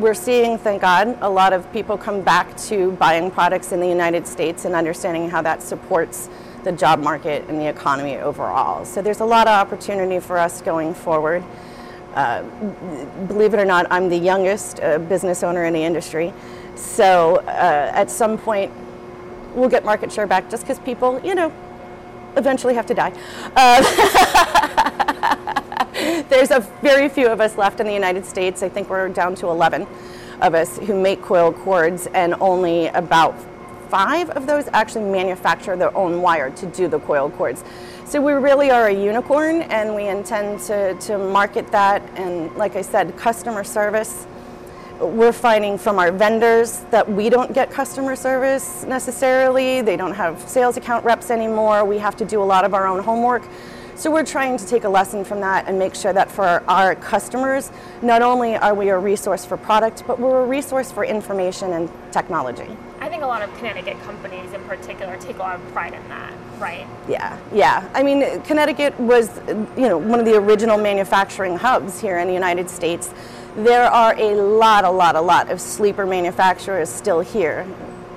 We're 0.00 0.14
seeing, 0.14 0.58
thank 0.58 0.82
God, 0.82 1.16
a 1.20 1.30
lot 1.30 1.52
of 1.52 1.72
people 1.72 1.96
come 1.96 2.22
back 2.22 2.56
to 2.62 2.90
buying 2.92 3.30
products 3.30 3.70
in 3.70 3.78
the 3.78 3.86
United 3.86 4.26
States 4.26 4.64
and 4.64 4.74
understanding 4.74 5.30
how 5.30 5.42
that 5.42 5.62
supports 5.62 6.28
the 6.64 6.72
job 6.72 6.98
market 6.98 7.44
and 7.48 7.60
the 7.60 7.68
economy 7.68 8.16
overall. 8.16 8.84
So 8.84 9.00
there's 9.00 9.20
a 9.20 9.24
lot 9.24 9.46
of 9.46 9.52
opportunity 9.52 10.18
for 10.18 10.38
us 10.38 10.60
going 10.60 10.92
forward. 10.92 11.44
Uh, 12.16 12.42
believe 13.26 13.52
it 13.52 13.60
or 13.60 13.64
not, 13.66 13.86
I'm 13.90 14.08
the 14.08 14.16
youngest 14.16 14.80
uh, 14.80 14.98
business 14.98 15.42
owner 15.42 15.66
in 15.66 15.74
the 15.74 15.84
industry. 15.84 16.32
So 16.74 17.36
uh, 17.46 17.92
at 17.94 18.10
some 18.10 18.38
point, 18.38 18.72
we'll 19.54 19.68
get 19.68 19.84
market 19.84 20.10
share 20.10 20.26
back 20.26 20.50
just 20.50 20.62
because 20.62 20.78
people, 20.78 21.20
you 21.22 21.34
know, 21.34 21.52
eventually 22.36 22.74
have 22.74 22.86
to 22.86 22.94
die. 22.94 23.12
Uh, 23.54 23.82
there's 26.30 26.50
a 26.50 26.60
very 26.80 27.10
few 27.10 27.28
of 27.28 27.40
us 27.40 27.58
left 27.58 27.80
in 27.80 27.86
the 27.86 27.92
United 27.92 28.24
States. 28.24 28.62
I 28.62 28.70
think 28.70 28.88
we're 28.88 29.10
down 29.10 29.34
to 29.36 29.48
11 29.48 29.86
of 30.40 30.54
us 30.54 30.78
who 30.78 30.98
make 30.98 31.20
coil 31.22 31.52
cords, 31.52 32.06
and 32.08 32.34
only 32.40 32.86
about 32.88 33.34
five 33.88 34.30
of 34.30 34.46
those 34.46 34.68
actually 34.72 35.04
manufacture 35.04 35.76
their 35.76 35.96
own 35.96 36.20
wire 36.20 36.50
to 36.50 36.66
do 36.66 36.88
the 36.88 36.98
coil 37.00 37.30
cords. 37.30 37.62
So 38.06 38.22
we 38.22 38.34
really 38.34 38.70
are 38.70 38.86
a 38.86 38.94
unicorn, 38.94 39.62
and 39.62 39.92
we 39.92 40.06
intend 40.06 40.60
to, 40.60 40.94
to 40.94 41.18
market 41.18 41.66
that. 41.72 42.08
And 42.14 42.54
like 42.54 42.76
I 42.76 42.82
said, 42.82 43.16
customer 43.16 43.64
service. 43.64 44.28
We're 45.00 45.32
finding 45.32 45.76
from 45.76 45.98
our 45.98 46.12
vendors 46.12 46.84
that 46.92 47.10
we 47.10 47.28
don't 47.28 47.52
get 47.52 47.68
customer 47.72 48.14
service 48.14 48.84
necessarily. 48.84 49.82
They 49.82 49.96
don't 49.96 50.14
have 50.14 50.48
sales 50.48 50.76
account 50.76 51.04
reps 51.04 51.32
anymore. 51.32 51.84
We 51.84 51.98
have 51.98 52.16
to 52.18 52.24
do 52.24 52.40
a 52.40 52.44
lot 52.44 52.64
of 52.64 52.74
our 52.74 52.86
own 52.86 53.02
homework. 53.02 53.42
So 53.96 54.10
we're 54.12 54.24
trying 54.24 54.56
to 54.58 54.66
take 54.66 54.84
a 54.84 54.88
lesson 54.88 55.24
from 55.24 55.40
that 55.40 55.66
and 55.66 55.76
make 55.76 55.96
sure 55.96 56.12
that 56.12 56.30
for 56.30 56.62
our 56.68 56.94
customers, 56.94 57.72
not 58.02 58.22
only 58.22 58.54
are 58.54 58.74
we 58.74 58.90
a 58.90 58.98
resource 58.98 59.44
for 59.44 59.56
product, 59.56 60.04
but 60.06 60.20
we're 60.20 60.44
a 60.44 60.46
resource 60.46 60.92
for 60.92 61.04
information 61.04 61.72
and 61.72 61.90
technology. 62.12 62.68
I 63.00 63.08
think 63.08 63.24
a 63.24 63.26
lot 63.26 63.42
of 63.42 63.52
Connecticut 63.56 64.00
companies 64.02 64.52
in 64.52 64.62
particular 64.64 65.16
take 65.16 65.36
a 65.36 65.40
lot 65.40 65.56
of 65.56 65.72
pride 65.72 65.94
in 65.94 66.08
that, 66.08 66.32
right? 66.58 66.86
Yeah, 67.08 67.38
yeah. 67.52 67.88
I 67.94 68.02
mean, 68.02 68.40
Connecticut 68.42 68.98
was, 68.98 69.40
you 69.48 69.88
know, 69.88 69.98
one 69.98 70.18
of 70.18 70.26
the 70.26 70.36
original 70.36 70.78
manufacturing 70.78 71.56
hubs 71.56 72.00
here 72.00 72.18
in 72.18 72.26
the 72.26 72.34
United 72.34 72.68
States. 72.68 73.12
There 73.56 73.84
are 73.84 74.14
a 74.18 74.34
lot, 74.34 74.84
a 74.84 74.90
lot, 74.90 75.16
a 75.16 75.20
lot 75.20 75.50
of 75.50 75.60
sleeper 75.60 76.06
manufacturers 76.06 76.88
still 76.88 77.20
here. 77.20 77.66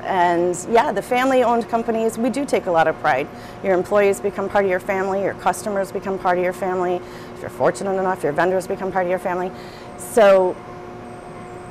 And 0.04 0.58
yeah, 0.70 0.92
the 0.92 1.02
family 1.02 1.44
owned 1.44 1.70
companies, 1.70 2.18
we 2.18 2.30
do 2.30 2.46
take 2.46 2.66
a 2.66 2.72
lot 2.72 2.88
of 2.88 3.00
pride. 3.00 3.28
Your 3.64 3.74
employees 3.74 4.20
become 4.20 4.50
part 4.50 4.66
of 4.66 4.72
your 4.72 4.80
family, 4.80 5.22
your 5.22 5.36
customers 5.36 5.92
become 5.92 6.18
part 6.18 6.38
of 6.38 6.44
your 6.44 6.54
family. 6.54 6.96
If 7.36 7.42
you're 7.42 7.50
fortunate 7.50 7.98
enough, 7.98 8.24
your 8.24 8.32
vendors 8.32 8.68
become 8.68 8.92
part 8.92 9.06
of 9.06 9.10
your 9.10 9.20
family. 9.20 9.52
So 9.98 10.56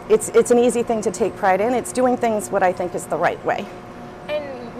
it's, 0.09 0.29
it's 0.31 0.51
an 0.51 0.59
easy 0.59 0.83
thing 0.83 1.01
to 1.03 1.11
take 1.11 1.37
pride 1.37 1.61
in. 1.61 1.75
It's 1.75 1.93
doing 1.93 2.17
things 2.17 2.51
what 2.51 2.63
I 2.63 2.73
think 2.73 2.95
is 2.95 3.07
the 3.07 3.19
right 3.19 3.43
way. 3.45 3.67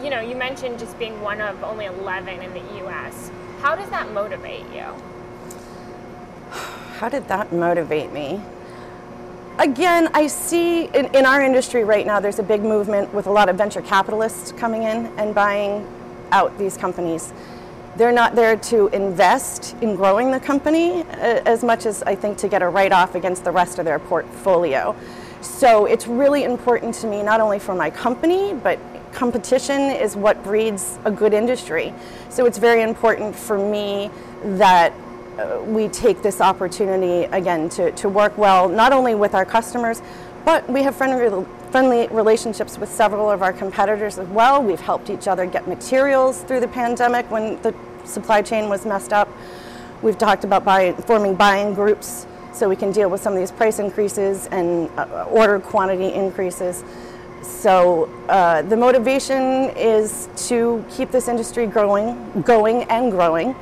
You 0.09 0.15
know, 0.15 0.21
you 0.23 0.37
mentioned 0.37 0.79
just 0.79 0.99
being 0.99 1.21
one 1.21 1.39
of 1.43 1.63
only 1.63 1.85
11 1.85 2.43
in 2.43 2.55
the 2.55 2.87
US. 2.87 3.31
How 3.61 3.75
does 3.75 3.91
that 3.91 4.11
motivate 4.11 4.65
you? 4.73 4.87
How 6.97 7.11
did 7.11 7.29
that 7.29 7.53
motivate 7.53 8.11
me? 8.11 8.41
Again, 9.59 10.09
I 10.15 10.27
see 10.27 10.85
in, 10.85 11.15
in 11.15 11.27
our 11.27 11.43
industry 11.43 11.85
right 11.85 12.07
now, 12.07 12.21
there's 12.21 12.39
a 12.39 12.43
big 12.43 12.63
movement 12.63 13.13
with 13.13 13.27
a 13.27 13.31
lot 13.31 13.51
of 13.51 13.57
venture 13.57 13.83
capitalists 13.83 14.53
coming 14.53 14.85
in 14.85 15.09
and 15.19 15.35
buying 15.35 15.87
out 16.31 16.57
these 16.57 16.79
companies. 16.79 17.35
They're 17.97 18.11
not 18.11 18.35
there 18.35 18.57
to 18.57 18.87
invest 18.95 19.77
in 19.83 19.95
growing 19.95 20.31
the 20.31 20.41
company 20.41 21.03
as 21.03 21.63
much 21.63 21.85
as 21.85 22.03
I 22.05 22.15
think 22.15 22.39
to 22.39 22.49
get 22.49 22.63
a 22.63 22.69
write 22.71 22.93
off 22.93 23.15
against 23.15 23.45
the 23.45 23.53
rest 23.53 23.79
of 23.79 23.85
their 23.85 23.99
portfolio. 23.99 24.97
So 25.43 25.85
it's 25.85 26.07
really 26.07 26.45
important 26.45 26.95
to 26.97 27.07
me, 27.07 27.23
not 27.23 27.41
only 27.41 27.59
for 27.59 27.75
my 27.75 27.91
company, 27.91 28.55
but 28.55 28.79
competition 29.13 29.81
is 29.91 30.17
what 30.17 30.43
breeds 30.43 30.99
a 31.05 31.11
good 31.11 31.33
industry. 31.33 31.93
So 32.29 32.47
it's 32.47 32.59
very 32.59 32.83
important 32.83 33.35
for 33.35 33.59
me 33.59 34.11
that 34.45 34.93
uh, 35.39 35.63
we 35.65 35.89
take 35.89 36.23
this 36.23 36.41
opportunity 36.41 37.25
again 37.33 37.69
to, 37.71 37.93
to 37.93 38.09
work 38.09 38.37
well, 38.37 38.69
not 38.69 38.93
only 38.93 39.15
with 39.15 39.35
our 39.35 39.45
customers, 39.45 40.03
but 40.45 40.69
we 40.69 40.83
have 40.83 40.97
friendly, 40.97 41.47
friendly 41.71 42.09
relationships 42.09 42.79
with 42.79 42.91
several 42.91 43.31
of 43.31 43.43
our 43.43 43.53
competitors 43.53 44.19
as 44.19 44.29
well. 44.29 44.63
We've 44.63 44.81
helped 44.81 45.11
each 45.11 45.29
other 45.29 45.47
get 45.47 45.69
materials 45.69 46.43
through 46.43 46.61
the 46.61 46.69
pandemic 46.69 47.31
when 47.31 47.61
the 47.63 47.75
supply 48.05 48.43
chain 48.43 48.69
was 48.69 48.87
messed 48.87 49.13
up. 49.13 49.29
We've 50.03 50.19
talked 50.19 50.45
about 50.45 50.65
forming 51.05 51.35
buying 51.35 51.75
groups 51.75 52.27
so 52.53 52.69
we 52.69 52.77
can 52.77 52.91
deal 52.91 53.09
with 53.09 53.21
some 53.21 53.35
of 53.35 53.39
these 53.39 53.53
price 53.53 53.79
increases 53.79 54.47
and 54.47 54.91
uh, 54.99 55.27
order 55.31 55.61
quantity 55.61 56.13
increases. 56.13 56.83
So 57.43 58.05
uh, 58.29 58.63
the 58.63 58.77
motivation 58.77 59.71
is 59.77 60.29
to 60.49 60.85
keep 60.91 61.11
this 61.11 61.29
industry 61.29 61.67
growing, 61.67 62.43
going 62.43 62.85
and 62.85 63.11
growing. 63.11 63.55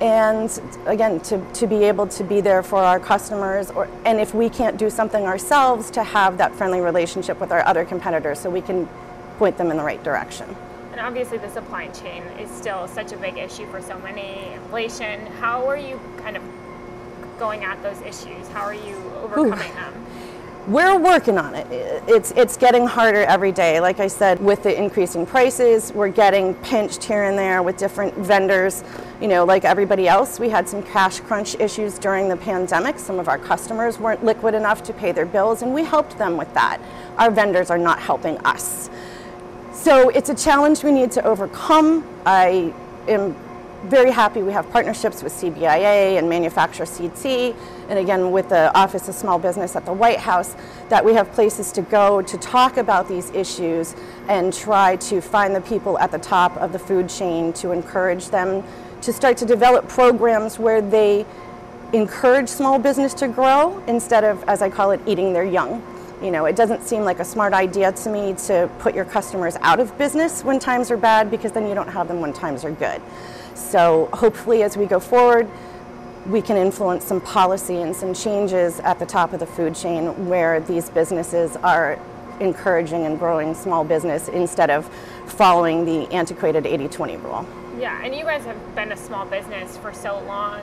And 0.00 0.50
again 0.86 1.20
to, 1.20 1.38
to 1.52 1.66
be 1.66 1.84
able 1.84 2.08
to 2.08 2.24
be 2.24 2.40
there 2.40 2.62
for 2.62 2.82
our 2.82 2.98
customers 2.98 3.70
or 3.70 3.88
and 4.04 4.18
if 4.18 4.34
we 4.34 4.48
can't 4.48 4.76
do 4.76 4.90
something 4.90 5.24
ourselves 5.24 5.92
to 5.92 6.02
have 6.02 6.38
that 6.38 6.52
friendly 6.56 6.80
relationship 6.80 7.38
with 7.38 7.52
our 7.52 7.64
other 7.66 7.84
competitors 7.84 8.40
so 8.40 8.50
we 8.50 8.62
can 8.62 8.88
point 9.38 9.56
them 9.58 9.70
in 9.70 9.76
the 9.76 9.84
right 9.84 10.02
direction. 10.02 10.56
And 10.90 11.00
obviously 11.00 11.38
the 11.38 11.50
supply 11.50 11.86
chain 11.88 12.24
is 12.40 12.50
still 12.50 12.88
such 12.88 13.12
a 13.12 13.16
big 13.16 13.36
issue 13.36 13.66
for 13.70 13.80
so 13.80 13.96
many. 14.00 14.52
Inflation 14.54 15.26
how 15.40 15.68
are 15.68 15.76
you 15.76 16.00
kind 16.16 16.36
of 16.36 16.42
going 17.38 17.62
at 17.62 17.80
those 17.82 18.00
issues? 18.00 18.48
How 18.48 18.62
are 18.62 18.74
you 18.74 18.96
overcoming 19.22 19.70
Ooh. 19.70 19.74
them 19.74 19.91
we're 20.68 20.96
working 20.96 21.38
on 21.38 21.54
it. 21.54 21.66
It's 22.06 22.30
it's 22.32 22.56
getting 22.56 22.86
harder 22.86 23.22
every 23.24 23.50
day. 23.50 23.80
Like 23.80 23.98
I 23.98 24.06
said, 24.06 24.40
with 24.40 24.62
the 24.62 24.76
increasing 24.76 25.26
prices, 25.26 25.92
we're 25.92 26.08
getting 26.08 26.54
pinched 26.56 27.02
here 27.02 27.24
and 27.24 27.36
there 27.36 27.62
with 27.62 27.76
different 27.76 28.14
vendors. 28.14 28.84
You 29.20 29.28
know, 29.28 29.44
like 29.44 29.64
everybody 29.64 30.06
else, 30.06 30.38
we 30.38 30.48
had 30.48 30.68
some 30.68 30.82
cash 30.82 31.20
crunch 31.20 31.56
issues 31.58 31.98
during 31.98 32.28
the 32.28 32.36
pandemic. 32.36 32.98
Some 32.98 33.18
of 33.18 33.28
our 33.28 33.38
customers 33.38 33.98
weren't 33.98 34.24
liquid 34.24 34.54
enough 34.54 34.82
to 34.84 34.92
pay 34.92 35.10
their 35.10 35.26
bills, 35.26 35.62
and 35.62 35.74
we 35.74 35.84
helped 35.84 36.16
them 36.18 36.36
with 36.36 36.52
that. 36.54 36.80
Our 37.18 37.30
vendors 37.30 37.70
are 37.70 37.78
not 37.78 37.98
helping 37.98 38.38
us. 38.38 38.88
So 39.72 40.10
it's 40.10 40.30
a 40.30 40.34
challenge 40.34 40.84
we 40.84 40.92
need 40.92 41.10
to 41.12 41.24
overcome. 41.24 42.06
I 42.24 42.72
am 43.08 43.34
very 43.84 44.12
happy 44.12 44.42
we 44.42 44.52
have 44.52 44.70
partnerships 44.70 45.22
with 45.24 45.32
CBIA 45.32 46.18
and 46.18 46.28
Manufacturer 46.28 46.86
CT, 46.86 47.56
and 47.88 47.98
again 47.98 48.30
with 48.30 48.48
the 48.48 48.76
Office 48.76 49.08
of 49.08 49.14
Small 49.14 49.38
Business 49.38 49.76
at 49.76 49.84
the 49.84 49.92
White 49.92 50.18
House, 50.18 50.56
that 50.88 51.04
we 51.04 51.14
have 51.14 51.30
places 51.32 51.72
to 51.72 51.82
go 51.82 52.22
to 52.22 52.38
talk 52.38 52.76
about 52.76 53.08
these 53.08 53.30
issues 53.30 53.94
and 54.28 54.52
try 54.52 54.96
to 54.96 55.20
find 55.20 55.54
the 55.54 55.60
people 55.60 55.98
at 55.98 56.10
the 56.10 56.18
top 56.18 56.56
of 56.56 56.72
the 56.72 56.78
food 56.78 57.08
chain 57.08 57.52
to 57.54 57.72
encourage 57.72 58.28
them 58.28 58.62
to 59.02 59.12
start 59.12 59.36
to 59.36 59.44
develop 59.44 59.88
programs 59.88 60.58
where 60.58 60.80
they 60.80 61.26
encourage 61.92 62.48
small 62.48 62.78
business 62.78 63.12
to 63.14 63.28
grow 63.28 63.82
instead 63.86 64.24
of, 64.24 64.42
as 64.44 64.62
I 64.62 64.70
call 64.70 64.92
it, 64.92 65.00
eating 65.06 65.32
their 65.32 65.44
young. 65.44 65.82
You 66.22 66.30
know, 66.30 66.44
it 66.44 66.54
doesn't 66.54 66.84
seem 66.84 67.02
like 67.02 67.18
a 67.18 67.24
smart 67.24 67.52
idea 67.52 67.90
to 67.90 68.08
me 68.08 68.34
to 68.46 68.70
put 68.78 68.94
your 68.94 69.04
customers 69.04 69.56
out 69.60 69.80
of 69.80 69.96
business 69.98 70.44
when 70.44 70.58
times 70.60 70.90
are 70.90 70.96
bad 70.96 71.30
because 71.30 71.50
then 71.50 71.66
you 71.66 71.74
don't 71.74 71.88
have 71.88 72.06
them 72.06 72.20
when 72.20 72.32
times 72.32 72.64
are 72.64 72.70
good. 72.70 73.02
So 73.54 74.08
hopefully, 74.12 74.62
as 74.62 74.76
we 74.76 74.86
go 74.86 75.00
forward, 75.00 75.48
we 76.26 76.40
can 76.40 76.56
influence 76.56 77.04
some 77.04 77.20
policy 77.20 77.82
and 77.82 77.94
some 77.94 78.14
changes 78.14 78.80
at 78.80 78.98
the 78.98 79.06
top 79.06 79.32
of 79.32 79.40
the 79.40 79.46
food 79.46 79.74
chain 79.74 80.28
where 80.28 80.60
these 80.60 80.88
businesses 80.90 81.56
are 81.56 81.98
encouraging 82.40 83.06
and 83.06 83.18
growing 83.18 83.54
small 83.54 83.84
business 83.84 84.28
instead 84.28 84.70
of 84.70 84.88
following 85.26 85.84
the 85.84 86.12
antiquated 86.12 86.66
80 86.66 86.88
20 86.88 87.16
rule. 87.18 87.46
Yeah, 87.78 88.02
and 88.04 88.14
you 88.14 88.24
guys 88.24 88.44
have 88.44 88.74
been 88.74 88.92
a 88.92 88.96
small 88.96 89.26
business 89.26 89.76
for 89.78 89.92
so 89.92 90.20
long. 90.26 90.60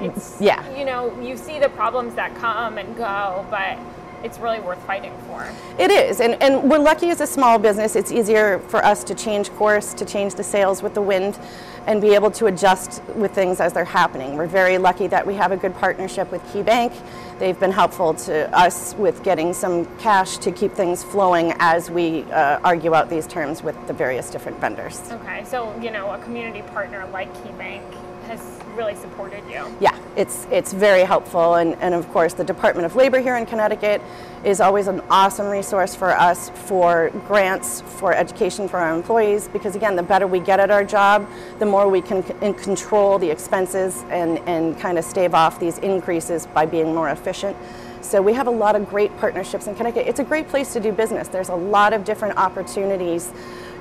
It's, 0.00 0.40
yeah. 0.40 0.76
You 0.76 0.84
know, 0.84 1.20
you 1.20 1.36
see 1.36 1.58
the 1.58 1.68
problems 1.68 2.14
that 2.14 2.34
come 2.36 2.78
and 2.78 2.96
go, 2.96 3.46
but 3.50 3.78
it's 4.24 4.38
really 4.38 4.60
worth 4.60 4.82
fighting 4.86 5.12
for. 5.26 5.46
It 5.78 5.90
is, 5.90 6.20
and, 6.20 6.40
and 6.42 6.70
we're 6.70 6.78
lucky 6.78 7.10
as 7.10 7.20
a 7.20 7.26
small 7.26 7.58
business. 7.58 7.96
It's 7.96 8.12
easier 8.12 8.60
for 8.68 8.84
us 8.84 9.04
to 9.04 9.14
change 9.14 9.50
course, 9.50 9.92
to 9.94 10.04
change 10.04 10.34
the 10.34 10.44
sails 10.44 10.82
with 10.82 10.94
the 10.94 11.02
wind, 11.02 11.38
and 11.86 12.00
be 12.00 12.14
able 12.14 12.30
to 12.32 12.46
adjust 12.46 13.02
with 13.14 13.32
things 13.32 13.60
as 13.60 13.72
they're 13.72 13.84
happening. 13.84 14.36
We're 14.36 14.46
very 14.46 14.78
lucky 14.78 15.06
that 15.08 15.26
we 15.26 15.34
have 15.34 15.52
a 15.52 15.56
good 15.56 15.74
partnership 15.74 16.30
with 16.30 16.42
KeyBank. 16.52 16.92
They've 17.38 17.58
been 17.58 17.72
helpful 17.72 18.14
to 18.14 18.56
us 18.56 18.94
with 18.94 19.22
getting 19.24 19.52
some 19.52 19.84
cash 19.98 20.38
to 20.38 20.52
keep 20.52 20.72
things 20.72 21.02
flowing 21.02 21.54
as 21.58 21.90
we 21.90 22.22
uh, 22.24 22.60
argue 22.62 22.94
out 22.94 23.10
these 23.10 23.26
terms 23.26 23.62
with 23.62 23.76
the 23.86 23.92
various 23.92 24.30
different 24.30 24.60
vendors. 24.60 25.00
Okay, 25.10 25.44
so 25.44 25.76
you 25.80 25.90
know, 25.90 26.10
a 26.10 26.18
community 26.18 26.62
partner 26.62 27.06
like 27.12 27.32
KeyBank 27.38 27.82
has 28.26 28.40
really 28.76 28.94
supported 28.94 29.42
you. 29.50 29.64
Yeah, 29.80 29.98
it's 30.16 30.46
it's 30.50 30.72
very 30.72 31.02
helpful, 31.02 31.54
and, 31.54 31.74
and 31.82 31.94
of 31.94 32.08
course 32.12 32.34
the 32.34 32.44
Department 32.44 32.86
of 32.86 32.96
Labor 32.96 33.20
here 33.20 33.36
in 33.36 33.46
Connecticut 33.46 34.00
is 34.44 34.60
always 34.60 34.86
an 34.88 35.00
awesome 35.10 35.46
resource 35.46 35.94
for 35.94 36.10
us 36.10 36.50
for 36.50 37.10
grants 37.26 37.82
for 37.82 38.12
education 38.12 38.68
for 38.68 38.78
our 38.78 38.94
employees. 38.94 39.48
Because 39.48 39.76
again, 39.76 39.96
the 39.96 40.02
better 40.02 40.26
we 40.26 40.40
get 40.40 40.60
at 40.60 40.70
our 40.70 40.84
job, 40.84 41.28
the 41.58 41.66
more 41.72 41.88
we 41.88 42.02
can 42.02 42.22
c- 42.22 42.62
control 42.62 43.18
the 43.18 43.30
expenses 43.30 44.04
and 44.10 44.38
and 44.46 44.78
kind 44.78 44.98
of 44.98 45.04
stave 45.04 45.32
off 45.34 45.58
these 45.58 45.78
increases 45.78 46.46
by 46.46 46.66
being 46.66 46.94
more 46.94 47.08
efficient. 47.08 47.56
So 48.02 48.20
we 48.20 48.34
have 48.34 48.46
a 48.46 48.50
lot 48.50 48.76
of 48.76 48.88
great 48.90 49.16
partnerships 49.16 49.66
in 49.66 49.74
Connecticut. 49.74 50.06
It's 50.06 50.20
a 50.20 50.24
great 50.24 50.48
place 50.48 50.72
to 50.74 50.80
do 50.80 50.92
business. 50.92 51.28
There's 51.28 51.48
a 51.48 51.54
lot 51.54 51.94
of 51.94 52.04
different 52.04 52.36
opportunities 52.36 53.32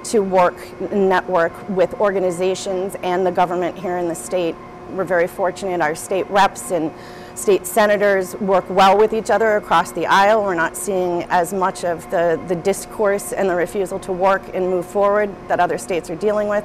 to 0.05 0.21
work 0.21 0.55
network 0.91 1.53
with 1.69 1.93
organizations 1.95 2.95
and 3.03 3.25
the 3.25 3.31
government 3.31 3.77
here 3.77 3.97
in 3.97 4.07
the 4.07 4.15
state. 4.15 4.55
We're 4.91 5.03
very 5.03 5.27
fortunate 5.27 5.81
our 5.81 5.95
state 5.95 6.29
reps 6.29 6.71
and 6.71 6.91
state 7.35 7.65
senators 7.65 8.35
work 8.35 8.69
well 8.69 8.97
with 8.97 9.13
each 9.13 9.29
other 9.29 9.57
across 9.57 9.91
the 9.91 10.05
aisle. 10.05 10.43
We're 10.43 10.53
not 10.53 10.77
seeing 10.77 11.23
as 11.29 11.53
much 11.53 11.83
of 11.83 12.09
the, 12.09 12.39
the 12.47 12.55
discourse 12.55 13.33
and 13.33 13.49
the 13.49 13.55
refusal 13.55 13.99
to 13.99 14.11
work 14.11 14.43
and 14.53 14.69
move 14.69 14.85
forward 14.85 15.29
that 15.47 15.59
other 15.59 15.77
states 15.77 16.09
are 16.09 16.15
dealing 16.15 16.47
with. 16.47 16.63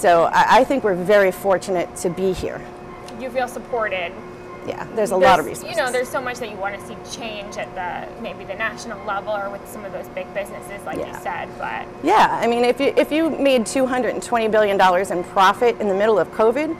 So 0.00 0.24
I, 0.32 0.60
I 0.60 0.64
think 0.64 0.82
we're 0.82 0.94
very 0.94 1.30
fortunate 1.30 1.94
to 1.96 2.08
be 2.08 2.32
here. 2.32 2.64
You 3.20 3.28
feel 3.28 3.46
supported. 3.46 4.12
Yeah, 4.66 4.86
there's 4.94 5.10
a 5.10 5.16
lot 5.16 5.38
of 5.38 5.44
There's- 5.44 5.58
resources. 5.58 5.76
You 5.76 5.84
know, 5.84 5.92
there's 5.92 6.08
so 6.08 6.22
much 6.22 6.38
that 6.38 6.50
you 6.50 6.56
want 6.56 6.78
to 6.80 6.86
see 6.86 6.96
change 7.18 7.58
at 7.58 7.74
the 7.74 8.22
maybe 8.22 8.44
the 8.44 8.54
national 8.54 9.04
level 9.04 9.34
or 9.34 9.50
with 9.50 9.66
some 9.68 9.84
of 9.84 9.92
those 9.92 10.08
big 10.08 10.32
businesses, 10.32 10.82
like 10.86 10.96
you 10.98 11.12
said. 11.20 11.48
But 11.58 11.86
Yeah, 12.02 12.28
I 12.40 12.46
mean, 12.46 12.64
if 12.64 12.80
you, 12.80 12.94
if 12.96 13.12
you 13.12 13.28
made 13.28 13.62
$220 13.62 14.50
billion 14.50 14.80
in 15.12 15.24
profit 15.24 15.78
in 15.80 15.88
the 15.88 15.94
middle 15.94 16.18
of 16.18 16.28
COVID, 16.32 16.74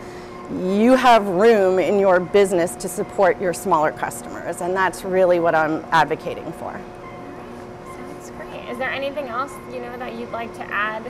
you 0.81 0.95
have 0.95 1.27
room 1.27 1.79
in 1.79 1.99
your 2.01 2.21
business 2.21 2.75
to 2.77 2.89
support 2.89 3.39
your 3.41 3.53
smaller 3.53 3.93
customers, 3.93 4.63
and 4.63 4.75
that's 4.75 5.05
really 5.05 5.41
what 5.41 5.55
I'm 5.55 5.85
advocating 5.91 6.51
for. 6.55 6.79
sounds 7.97 8.31
great. 8.33 8.69
Is 8.71 8.79
there 8.79 8.91
anything 8.91 9.29
else 9.29 9.53
you 9.73 9.81
know 9.81 9.97
that 9.99 10.15
you'd 10.17 10.33
like 10.33 10.53
to 10.57 10.63
add? 10.73 11.05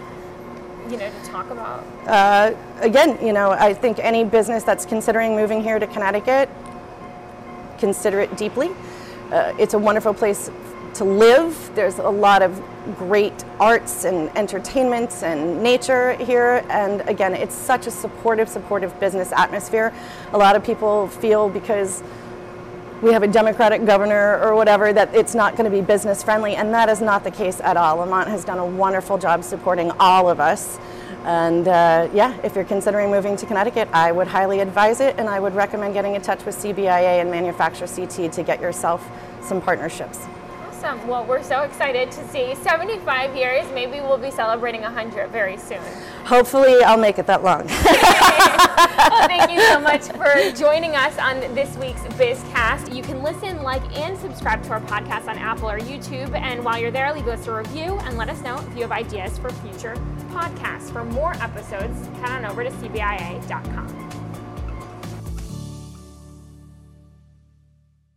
You 0.90 0.96
know, 0.96 1.11
to 1.11 1.31
talk 1.31 1.50
about. 1.50 1.85
Uh, 2.07 2.53
again, 2.81 3.24
you 3.24 3.33
know, 3.33 3.50
I 3.53 3.74
think 3.74 4.00
any 4.00 4.24
business 4.24 4.64
that's 4.64 4.85
considering 4.85 5.37
moving 5.37 5.62
here 5.62 5.79
to 5.79 5.87
Connecticut, 5.87 6.48
consider 7.79 8.20
it 8.20 8.37
deeply. 8.37 8.70
Uh, 9.31 9.55
it's 9.57 9.74
a 9.74 9.79
wonderful 9.79 10.12
place 10.12 10.50
to 10.94 11.05
live. 11.05 11.70
There's 11.76 11.98
a 11.98 12.09
lot 12.09 12.42
of 12.42 12.61
great 12.96 13.44
arts 13.61 14.05
and 14.05 14.37
entertainment 14.37 15.22
and 15.22 15.62
nature 15.62 16.14
here. 16.14 16.64
And 16.68 17.03
again, 17.03 17.35
it's 17.35 17.55
such 17.55 17.87
a 17.87 17.90
supportive, 17.90 18.48
supportive 18.48 18.98
business 18.98 19.31
atmosphere. 19.31 19.92
A 20.33 20.38
lot 20.38 20.57
of 20.57 20.64
people 20.64 21.07
feel 21.07 21.48
because 21.48 22.03
we 23.02 23.12
have 23.12 23.22
a 23.22 23.28
Democratic 23.28 23.86
governor 23.86 24.38
or 24.42 24.54
whatever 24.54 24.92
that 24.92 25.14
it's 25.14 25.34
not 25.34 25.56
going 25.56 25.70
to 25.70 25.74
be 25.74 25.80
business 25.80 26.22
friendly, 26.22 26.56
and 26.56 26.72
that 26.74 26.88
is 26.88 27.00
not 27.00 27.24
the 27.24 27.30
case 27.30 27.60
at 27.60 27.76
all. 27.76 27.96
Lamont 27.96 28.28
has 28.28 28.44
done 28.44 28.58
a 28.58 28.66
wonderful 28.66 29.16
job 29.16 29.42
supporting 29.42 29.90
all 29.92 30.28
of 30.28 30.38
us. 30.38 30.78
And 31.24 31.68
uh, 31.68 32.08
yeah, 32.12 32.38
if 32.42 32.54
you're 32.54 32.64
considering 32.64 33.10
moving 33.10 33.36
to 33.36 33.46
Connecticut, 33.46 33.88
I 33.92 34.12
would 34.12 34.26
highly 34.26 34.60
advise 34.60 35.00
it, 35.00 35.18
and 35.18 35.28
I 35.28 35.40
would 35.40 35.54
recommend 35.54 35.94
getting 35.94 36.14
in 36.14 36.22
touch 36.22 36.44
with 36.44 36.56
CBIA 36.56 37.20
and 37.20 37.30
Manufacturer 37.30 37.86
CT 37.86 38.32
to 38.32 38.42
get 38.42 38.60
yourself 38.60 39.10
some 39.42 39.60
partnerships. 39.60 40.26
Awesome. 40.82 41.06
Well, 41.06 41.26
we're 41.26 41.42
so 41.42 41.60
excited 41.60 42.10
to 42.10 42.26
see 42.28 42.54
75 42.54 43.36
years. 43.36 43.70
Maybe 43.72 44.00
we'll 44.00 44.16
be 44.16 44.30
celebrating 44.30 44.80
100 44.80 45.28
very 45.28 45.58
soon. 45.58 45.82
Hopefully, 46.24 46.82
I'll 46.82 46.96
make 46.96 47.18
it 47.18 47.26
that 47.26 47.44
long. 47.44 47.66
well, 47.66 49.28
thank 49.28 49.50
you 49.50 49.60
so 49.60 49.78
much 49.78 50.04
for 50.16 50.56
joining 50.56 50.96
us 50.96 51.18
on 51.18 51.40
this 51.54 51.76
week's 51.76 52.00
BizCast. 52.16 52.94
You 52.94 53.02
can 53.02 53.22
listen, 53.22 53.62
like, 53.62 53.82
and 53.98 54.16
subscribe 54.16 54.62
to 54.64 54.70
our 54.70 54.80
podcast 54.80 55.28
on 55.28 55.36
Apple 55.36 55.70
or 55.70 55.80
YouTube. 55.80 56.34
And 56.34 56.64
while 56.64 56.78
you're 56.78 56.90
there, 56.90 57.12
leave 57.12 57.28
us 57.28 57.46
a 57.46 57.54
review 57.54 57.98
and 58.04 58.16
let 58.16 58.30
us 58.30 58.40
know 58.40 58.58
if 58.58 58.74
you 58.74 58.80
have 58.80 58.92
ideas 58.92 59.36
for 59.36 59.50
future 59.50 59.94
podcasts. 60.30 60.90
For 60.90 61.04
more 61.04 61.34
episodes, 61.42 62.06
head 62.20 62.30
on 62.30 62.46
over 62.46 62.64
to 62.64 62.70
CBIA.com. 62.70 64.19